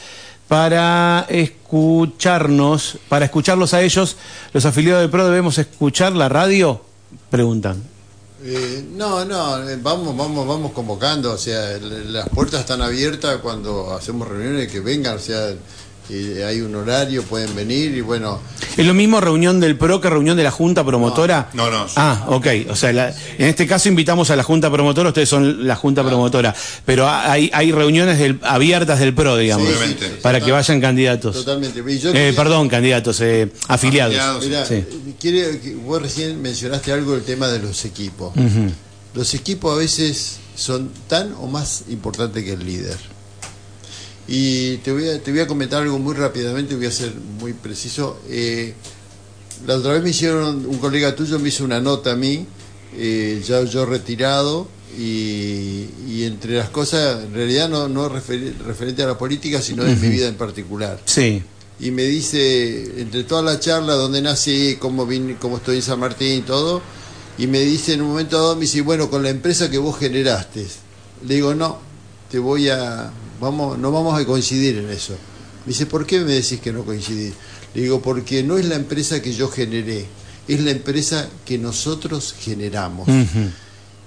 para 0.49 1.25
escucharnos, 1.29 2.97
para 3.07 3.23
escucharlos 3.23 3.73
a 3.73 3.83
ellos. 3.83 4.17
¿Los 4.51 4.65
afiliados 4.65 5.01
del 5.01 5.09
PRO 5.09 5.25
debemos 5.27 5.57
escuchar 5.57 6.11
la 6.11 6.27
radio? 6.27 6.83
Preguntan. 7.29 7.94
Eh, 8.47 8.85
no, 8.91 9.25
no, 9.25 9.67
eh, 9.67 9.75
vamos, 9.81 10.15
vamos, 10.15 10.47
vamos 10.47 10.71
convocando, 10.71 11.33
o 11.33 11.37
sea, 11.37 11.79
las 11.79 12.29
puertas 12.29 12.59
están 12.59 12.79
abiertas 12.79 13.37
cuando 13.37 13.91
hacemos 13.91 14.27
reuniones 14.27 14.71
que 14.71 14.81
vengan, 14.81 15.15
o 15.15 15.19
sea, 15.19 15.55
hay 16.09 16.61
un 16.61 16.75
horario, 16.75 17.23
pueden 17.23 17.55
venir 17.55 17.95
y 17.95 18.01
bueno. 18.01 18.39
¿Es 18.77 18.85
lo 18.85 18.93
mismo 18.93 19.19
reunión 19.21 19.59
del 19.59 19.77
PRO 19.77 20.01
que 20.01 20.09
reunión 20.09 20.37
de 20.37 20.43
la 20.43 20.51
Junta 20.51 20.83
Promotora? 20.83 21.49
No, 21.53 21.71
no. 21.71 21.87
Ah, 21.95 22.25
ok. 22.27 22.47
O 22.69 22.75
sea, 22.75 23.15
en 23.37 23.45
este 23.45 23.65
caso 23.67 23.89
invitamos 23.89 24.29
a 24.29 24.35
la 24.35 24.43
Junta 24.43 24.69
Promotora, 24.69 25.09
ustedes 25.09 25.29
son 25.29 25.65
la 25.67 25.75
Junta 25.75 26.03
Promotora, 26.03 26.53
pero 26.85 27.09
hay, 27.09 27.49
hay 27.53 27.71
reuniones 27.71 28.19
del, 28.19 28.39
abiertas 28.43 28.99
del 28.99 29.13
PRO, 29.13 29.37
digamos, 29.37 29.67
para 30.21 30.41
que 30.41 30.51
vayan 30.51 30.79
candidatos. 30.81 31.35
Totalmente. 31.35 31.83
Eh, 32.13 32.33
perdón, 32.35 32.69
candidatos, 32.69 33.19
eh, 33.21 33.49
afiliados. 33.67 34.15
vos 35.83 36.01
recién 36.01 36.41
mencionaste 36.41 36.91
algo 36.91 37.13
del 37.13 37.23
tema 37.23 37.47
de 37.47 37.59
los 37.59 37.85
equipos. 37.85 38.33
Los 39.13 39.33
equipos 39.33 39.73
a 39.73 39.77
veces 39.77 40.39
son 40.55 40.91
tan 41.07 41.33
o 41.33 41.47
más 41.47 41.85
importantes 41.89 42.43
que 42.43 42.53
el 42.53 42.65
líder. 42.65 43.14
Y 44.27 44.77
te 44.77 44.91
voy 44.91 45.07
a, 45.09 45.21
te 45.21 45.31
voy 45.31 45.41
a 45.41 45.47
comentar 45.47 45.83
algo 45.83 45.99
muy 45.99 46.15
rápidamente, 46.15 46.75
voy 46.75 46.87
a 46.87 46.91
ser 46.91 47.13
muy 47.39 47.53
preciso. 47.53 48.19
Eh, 48.29 48.73
la 49.67 49.75
otra 49.75 49.93
vez 49.93 50.03
me 50.03 50.09
hicieron, 50.09 50.65
un 50.65 50.77
colega 50.79 51.15
tuyo 51.15 51.39
me 51.39 51.49
hizo 51.49 51.63
una 51.63 51.79
nota 51.79 52.13
a 52.13 52.15
mí, 52.15 52.45
eh, 52.97 53.41
ya 53.45 53.63
yo 53.63 53.85
retirado, 53.85 54.67
y, 54.97 56.23
entre 56.23 56.55
las 56.55 56.69
cosas, 56.69 57.23
en 57.25 57.33
realidad 57.33 57.69
no, 57.69 57.87
no 57.87 58.09
referente 58.09 59.03
a 59.03 59.07
la 59.07 59.17
política, 59.17 59.61
sino 59.61 59.83
de 59.83 59.95
mi 59.95 60.09
vida 60.09 60.27
en 60.27 60.35
particular. 60.35 60.99
Sí. 61.05 61.43
Y 61.79 61.91
me 61.91 62.03
dice, 62.03 63.01
entre 63.01 63.25
toda 63.25 63.41
la 63.41 63.59
charla, 63.59 63.93
dónde 63.93 64.21
nací, 64.21 64.77
cómo, 64.79 65.05
vine, 65.05 65.35
cómo 65.39 65.57
estoy 65.57 65.77
en 65.77 65.81
San 65.81 65.99
Martín 65.99 66.39
y 66.39 66.41
todo, 66.41 66.81
y 67.37 67.47
me 67.47 67.59
dice 67.59 67.93
en 67.93 68.01
un 68.01 68.09
momento 68.09 68.37
dado, 68.37 68.55
me 68.55 68.61
dice, 68.61 68.81
bueno, 68.81 69.09
con 69.09 69.23
la 69.23 69.29
empresa 69.29 69.69
que 69.69 69.77
vos 69.77 69.99
generaste. 69.99 70.65
Le 71.27 71.35
digo, 71.35 71.53
no, 71.53 71.79
te 72.29 72.39
voy 72.39 72.69
a, 72.69 73.11
vamos, 73.39 73.77
no 73.77 73.91
vamos 73.91 74.19
a 74.19 74.25
coincidir 74.25 74.77
en 74.77 74.89
eso. 74.89 75.13
Me 75.65 75.69
dice, 75.71 75.85
¿por 75.85 76.05
qué 76.05 76.19
me 76.19 76.33
decís 76.33 76.59
que 76.59 76.71
no 76.71 76.83
coincidís? 76.83 77.33
Le 77.73 77.81
digo, 77.81 78.01
porque 78.01 78.43
no 78.43 78.57
es 78.57 78.65
la 78.65 78.75
empresa 78.75 79.21
que 79.21 79.33
yo 79.33 79.49
generé, 79.49 80.05
es 80.47 80.61
la 80.61 80.71
empresa 80.71 81.27
que 81.45 81.57
nosotros 81.57 82.35
generamos. 82.39 83.07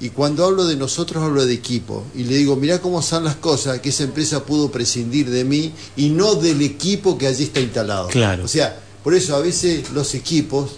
Y 0.01 0.11
cuando 0.11 0.45
hablo 0.45 0.65
de 0.65 0.77
nosotros, 0.77 1.23
hablo 1.23 1.45
de 1.45 1.53
equipo. 1.55 2.05
Y 2.15 2.23
le 2.25 2.37
digo, 2.37 2.55
mirá 2.55 2.81
cómo 2.81 3.03
son 3.03 3.25
las 3.25 3.35
cosas, 3.37 3.81
que 3.81 3.89
esa 3.89 4.05
empresa 4.05 4.45
pudo 4.45 4.71
prescindir 4.71 5.29
de 5.29 5.45
mí 5.45 5.73
y 5.97 6.11
no 6.11 6.37
del 6.37 6.63
equipo 6.63 7.19
que 7.19 7.27
allí 7.27 7.45
está 7.45 7.61
instalado. 7.61 8.09
Claro. 8.09 8.45
O 8.45 8.49
sea, 8.49 8.79
por 9.03 9.15
eso 9.15 9.35
a 9.35 9.41
veces 9.41 9.91
los 9.91 10.15
equipos, 10.15 10.77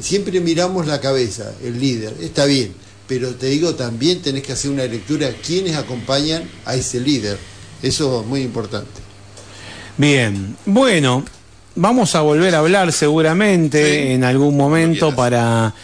siempre 0.00 0.40
miramos 0.40 0.86
la 0.86 1.00
cabeza, 1.00 1.52
el 1.62 1.78
líder, 1.78 2.16
está 2.20 2.44
bien, 2.46 2.74
pero 3.06 3.34
te 3.34 3.46
digo, 3.46 3.74
también 3.74 4.22
tenés 4.22 4.42
que 4.42 4.52
hacer 4.52 4.70
una 4.70 4.84
lectura, 4.84 5.30
quiénes 5.44 5.76
acompañan 5.76 6.48
a 6.64 6.74
ese 6.74 7.00
líder. 7.00 7.38
Eso 7.82 8.20
es 8.22 8.26
muy 8.26 8.40
importante. 8.40 9.00
Bien, 9.96 10.56
bueno, 10.64 11.24
vamos 11.74 12.14
a 12.14 12.22
volver 12.22 12.54
a 12.54 12.58
hablar 12.58 12.92
seguramente 12.92 14.14
en 14.14 14.24
algún 14.24 14.56
momento 14.56 15.14
para 15.14 15.74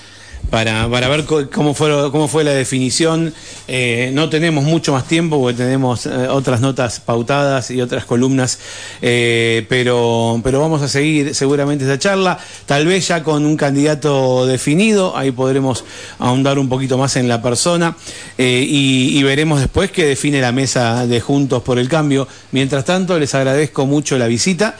para, 0.50 0.88
para 0.88 1.08
ver 1.08 1.24
cómo 1.24 1.74
fue, 1.74 2.10
cómo 2.10 2.28
fue 2.28 2.44
la 2.44 2.52
definición. 2.52 3.32
Eh, 3.68 4.10
no 4.12 4.28
tenemos 4.28 4.64
mucho 4.64 4.92
más 4.92 5.06
tiempo 5.06 5.40
porque 5.40 5.56
tenemos 5.56 6.06
eh, 6.06 6.10
otras 6.28 6.60
notas 6.60 7.00
pautadas 7.00 7.70
y 7.70 7.80
otras 7.80 8.04
columnas, 8.04 8.58
eh, 9.00 9.64
pero, 9.68 10.40
pero 10.42 10.60
vamos 10.60 10.82
a 10.82 10.88
seguir 10.88 11.34
seguramente 11.34 11.84
esa 11.84 11.98
charla, 11.98 12.38
tal 12.66 12.86
vez 12.86 13.06
ya 13.08 13.22
con 13.22 13.46
un 13.46 13.56
candidato 13.56 14.46
definido, 14.46 15.16
ahí 15.16 15.30
podremos 15.30 15.84
ahondar 16.18 16.58
un 16.58 16.68
poquito 16.68 16.98
más 16.98 17.16
en 17.16 17.28
la 17.28 17.40
persona 17.40 17.96
y, 18.36 19.18
y 19.18 19.22
veremos 19.22 19.60
después 19.60 19.90
qué 19.92 20.04
define 20.04 20.40
la 20.40 20.52
mesa 20.52 21.06
de 21.06 21.20
Juntos 21.20 21.62
por 21.62 21.78
el 21.78 21.88
Cambio. 21.88 22.26
Mientras 22.52 22.84
tanto, 22.84 23.18
les 23.18 23.34
agradezco 23.34 23.86
mucho 23.86 24.18
la 24.18 24.26
visita. 24.26 24.76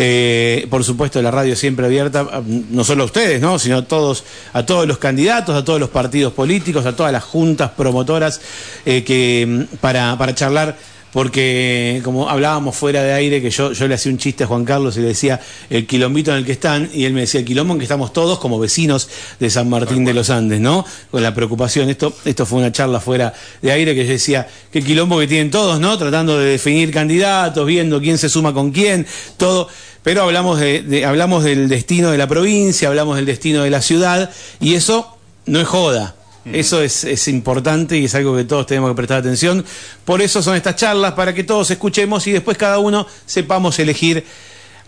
Eh, 0.00 0.66
por 0.70 0.84
supuesto, 0.84 1.20
la 1.20 1.32
radio 1.32 1.56
siempre 1.56 1.84
abierta, 1.84 2.42
no 2.70 2.84
solo 2.84 3.02
a 3.02 3.06
ustedes, 3.06 3.40
¿no? 3.40 3.58
sino 3.58 3.78
a 3.78 3.84
todos, 3.84 4.22
a 4.52 4.64
todos 4.64 4.86
los 4.86 4.98
candidatos, 4.98 5.56
a 5.56 5.64
todos 5.64 5.80
los 5.80 5.90
partidos 5.90 6.32
políticos, 6.32 6.86
a 6.86 6.94
todas 6.94 7.10
las 7.10 7.24
juntas 7.24 7.72
promotoras 7.76 8.40
eh, 8.86 9.02
que 9.02 9.44
mm, 9.46 9.76
para, 9.78 10.16
para 10.16 10.36
charlar 10.36 10.76
porque 11.12 12.00
como 12.04 12.28
hablábamos 12.28 12.76
fuera 12.76 13.02
de 13.02 13.12
aire, 13.12 13.40
que 13.40 13.50
yo, 13.50 13.72
yo 13.72 13.88
le 13.88 13.94
hacía 13.94 14.12
un 14.12 14.18
chiste 14.18 14.44
a 14.44 14.46
Juan 14.46 14.64
Carlos 14.64 14.96
y 14.96 15.00
le 15.00 15.08
decía 15.08 15.40
el 15.70 15.86
quilombito 15.86 16.32
en 16.32 16.38
el 16.38 16.44
que 16.44 16.52
están, 16.52 16.90
y 16.92 17.04
él 17.04 17.12
me 17.12 17.20
decía 17.20 17.40
el 17.40 17.46
quilombo 17.46 17.72
en 17.72 17.78
que 17.78 17.84
estamos 17.84 18.12
todos 18.12 18.38
como 18.38 18.58
vecinos 18.58 19.08
de 19.40 19.48
San 19.50 19.68
Martín 19.68 20.04
de 20.04 20.14
los 20.14 20.30
Andes, 20.30 20.60
¿no? 20.60 20.84
Con 21.10 21.22
la 21.22 21.34
preocupación, 21.34 21.88
esto, 21.88 22.14
esto 22.24 22.44
fue 22.44 22.58
una 22.58 22.72
charla 22.72 23.00
fuera 23.00 23.32
de 23.62 23.72
aire 23.72 23.94
que 23.94 24.04
yo 24.04 24.12
decía, 24.12 24.46
qué 24.70 24.82
quilombo 24.82 25.18
que 25.18 25.26
tienen 25.26 25.50
todos, 25.50 25.80
¿no? 25.80 25.96
Tratando 25.96 26.38
de 26.38 26.50
definir 26.50 26.90
candidatos, 26.90 27.66
viendo 27.66 28.00
quién 28.00 28.18
se 28.18 28.28
suma 28.28 28.52
con 28.52 28.70
quién, 28.70 29.06
todo. 29.36 29.68
Pero 30.08 30.22
hablamos, 30.22 30.58
de, 30.58 31.04
hablamos 31.04 31.44
del 31.44 31.68
destino 31.68 32.10
de 32.10 32.16
la 32.16 32.26
provincia, 32.26 32.88
hablamos 32.88 33.16
del 33.16 33.26
destino 33.26 33.64
de 33.64 33.68
la 33.68 33.82
ciudad, 33.82 34.30
y 34.58 34.72
eso 34.72 35.18
no 35.44 35.60
es 35.60 35.68
joda. 35.68 36.14
Eso 36.50 36.80
es, 36.80 37.28
importante 37.28 37.98
y 37.98 38.06
es 38.06 38.14
algo 38.14 38.34
que 38.34 38.44
todos 38.44 38.64
tenemos 38.64 38.90
que 38.90 38.96
prestar 38.96 39.18
atención. 39.18 39.62
Por 40.06 40.22
eso 40.22 40.40
son 40.40 40.56
estas 40.56 40.76
charlas, 40.76 41.12
para 41.12 41.34
que 41.34 41.44
todos 41.44 41.70
escuchemos 41.70 42.26
y 42.26 42.32
después 42.32 42.56
cada 42.56 42.78
uno 42.78 43.06
sepamos 43.26 43.78
elegir 43.80 44.24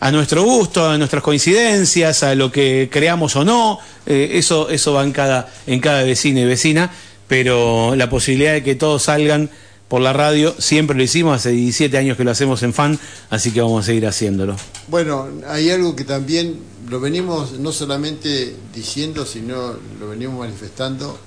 a 0.01 0.11
nuestro 0.11 0.43
gusto, 0.43 0.89
a 0.89 0.97
nuestras 0.97 1.23
coincidencias, 1.23 2.23
a 2.23 2.35
lo 2.35 2.51
que 2.51 2.89
creamos 2.91 3.37
o 3.37 3.45
no. 3.45 3.79
Eh, 4.07 4.31
eso, 4.37 4.71
eso 4.71 4.95
va 4.95 5.05
en 5.05 5.13
cada, 5.13 5.53
en 5.67 5.81
cada 5.81 6.03
vecino 6.03 6.41
y 6.41 6.47
vecina, 6.47 6.91
pero 7.29 7.95
la 7.95 8.09
posibilidad 8.09 8.55
de 8.55 8.63
que 8.63 8.75
todos 8.75 9.03
salgan 9.03 9.51
por 9.91 10.01
la 10.01 10.13
radio, 10.13 10.55
siempre 10.57 10.97
lo 10.97 11.03
hicimos, 11.03 11.35
hace 11.35 11.51
17 11.51 11.99
años 11.99 12.17
que 12.17 12.23
lo 12.23 12.31
hacemos 12.31 12.63
en 12.63 12.73
FAN, 12.73 12.97
así 13.29 13.51
que 13.51 13.61
vamos 13.61 13.83
a 13.83 13.87
seguir 13.87 14.07
haciéndolo. 14.07 14.55
Bueno, 14.87 15.27
hay 15.49 15.69
algo 15.71 15.97
que 15.97 16.05
también 16.05 16.61
lo 16.89 17.01
venimos 17.01 17.59
no 17.59 17.73
solamente 17.73 18.55
diciendo, 18.73 19.27
sino 19.27 19.75
lo 19.99 20.09
venimos 20.11 20.39
manifestando, 20.39 21.19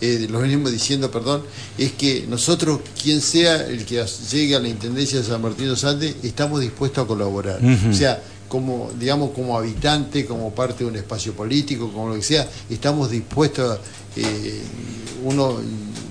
eh, 0.00 0.26
lo 0.28 0.40
venimos 0.40 0.72
diciendo, 0.72 1.12
perdón, 1.12 1.44
es 1.78 1.92
que 1.92 2.26
nosotros, 2.28 2.80
quien 3.00 3.20
sea 3.20 3.64
el 3.64 3.86
que 3.86 4.04
llegue 4.32 4.56
a 4.56 4.58
la 4.58 4.68
Intendencia 4.68 5.20
de 5.20 5.24
San 5.24 5.40
Martín 5.40 5.66
de 5.66 5.70
los 5.70 5.84
Andes, 5.84 6.16
estamos 6.24 6.60
dispuestos 6.60 7.04
a 7.04 7.06
colaborar. 7.06 7.60
O 7.88 7.94
sea, 7.94 8.20
como, 8.48 8.90
digamos, 8.98 9.30
como 9.30 9.56
habitante, 9.56 10.26
como 10.26 10.52
parte 10.52 10.82
de 10.82 10.90
un 10.90 10.96
espacio 10.96 11.34
político, 11.34 11.92
como 11.92 12.08
lo 12.08 12.14
que 12.16 12.22
sea, 12.22 12.48
estamos 12.68 13.12
dispuestos, 13.12 13.78
a, 13.78 13.80
eh, 14.16 14.60
uno, 15.22 15.58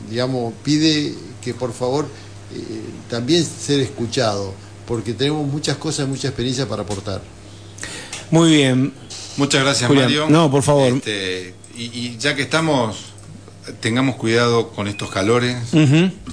digamos, 0.09 0.53
pide 0.63 1.26
que 1.47 1.53
por 1.53 1.71
favor 1.73 2.05
eh, 2.53 2.59
también 3.09 3.45
ser 3.45 3.79
escuchado, 3.79 4.53
porque 4.85 5.13
tenemos 5.13 5.47
muchas 5.47 5.77
cosas, 5.77 6.07
mucha 6.07 6.27
experiencia 6.27 6.67
para 6.67 6.81
aportar. 6.83 7.21
Muy 8.31 8.51
bien. 8.51 8.93
Muchas 9.37 9.63
gracias, 9.63 9.87
Julián. 9.87 10.05
Mario. 10.07 10.29
No, 10.29 10.51
por 10.51 10.63
favor. 10.63 10.91
Este, 10.91 11.53
y, 11.77 11.83
y 11.83 12.17
ya 12.19 12.35
que 12.35 12.41
estamos, 12.41 12.97
tengamos 13.79 14.15
cuidado 14.17 14.69
con 14.71 14.87
estos 14.89 15.09
calores, 15.09 15.55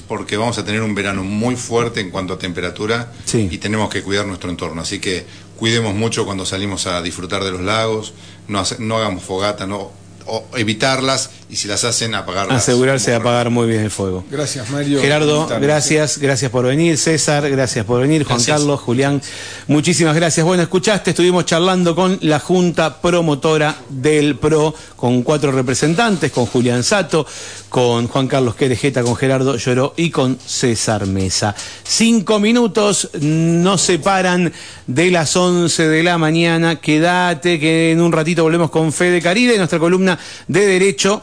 porque 0.08 0.36
vamos 0.36 0.58
a 0.58 0.64
tener 0.64 0.82
un 0.82 0.94
verano 0.94 1.22
muy 1.22 1.54
fuerte 1.54 2.00
en 2.00 2.10
cuanto 2.10 2.34
a 2.34 2.38
temperatura 2.38 3.12
Sí. 3.24 3.48
y 3.50 3.58
tenemos 3.58 3.88
que 3.90 4.02
cuidar 4.02 4.26
nuestro 4.26 4.50
entorno. 4.50 4.82
Así 4.82 4.98
que 4.98 5.24
cuidemos 5.56 5.94
mucho 5.94 6.24
cuando 6.24 6.44
salimos 6.44 6.86
a 6.88 7.00
disfrutar 7.02 7.44
de 7.44 7.52
los 7.52 7.60
lagos, 7.60 8.14
no, 8.48 8.58
hace- 8.58 8.76
no 8.80 8.96
hagamos 8.96 9.22
fogata, 9.22 9.66
no, 9.66 9.90
o 10.26 10.44
evitarlas 10.56 11.30
y 11.50 11.56
si 11.56 11.68
las 11.68 11.84
hacen, 11.84 12.14
apagarlas. 12.14 12.62
Asegurarse 12.62 13.10
de 13.10 13.16
apagar 13.16 13.50
muy 13.50 13.68
bien 13.68 13.82
el 13.82 13.90
fuego. 13.90 14.24
Gracias, 14.30 14.70
Mario. 14.70 15.00
Gerardo, 15.00 15.46
gracias, 15.60 16.18
gracias 16.18 16.50
por 16.50 16.66
venir. 16.66 16.96
César, 16.96 17.48
gracias 17.50 17.84
por 17.84 18.00
venir. 18.00 18.24
Juan 18.24 18.38
Gracias. 18.38 18.58
Carlos, 18.58 18.80
Julián, 18.80 19.20
muchísimas 19.66 20.16
gracias. 20.16 20.44
Bueno, 20.44 20.62
escuchaste, 20.62 21.10
estuvimos 21.10 21.44
charlando 21.44 21.94
con 21.94 22.18
la 22.22 22.40
Junta 22.40 23.00
Promotora 23.00 23.76
del 23.88 24.36
PRO, 24.36 24.74
con 24.96 25.22
cuatro 25.22 25.52
representantes, 25.52 26.32
con 26.32 26.46
Julián 26.46 26.82
Sato, 26.82 27.26
con 27.68 28.08
Juan 28.08 28.26
Carlos 28.26 28.54
Querejeta, 28.54 29.02
con 29.02 29.14
Gerardo 29.14 29.56
Lloró 29.56 29.94
y 29.96 30.10
con 30.10 30.38
César 30.44 31.06
Mesa. 31.06 31.54
Cinco 31.82 32.40
minutos 32.40 33.10
nos 33.20 33.82
separan 33.82 34.52
de 34.86 35.10
las 35.10 35.36
11 35.36 35.88
de 35.88 36.02
la 36.02 36.16
mañana. 36.18 36.76
Quédate 36.76 37.60
que 37.60 37.92
en 37.92 38.00
un 38.00 38.12
ratito 38.12 38.42
volvemos 38.42 38.70
con 38.70 38.92
Fede 38.92 39.20
Caribe, 39.20 39.56
nuestra 39.58 39.78
columna 39.78 40.18
de 40.48 40.66
Derecho 40.66 41.22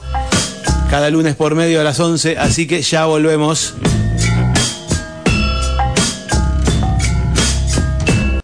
cada 0.92 1.10
lunes 1.10 1.36
por 1.36 1.56
medio 1.56 1.80
a 1.80 1.86
las 1.86 2.02
11, 2.02 2.38
así 2.38 2.68
que 2.68 2.82
ya 2.82 3.06
volvemos. 3.06 3.76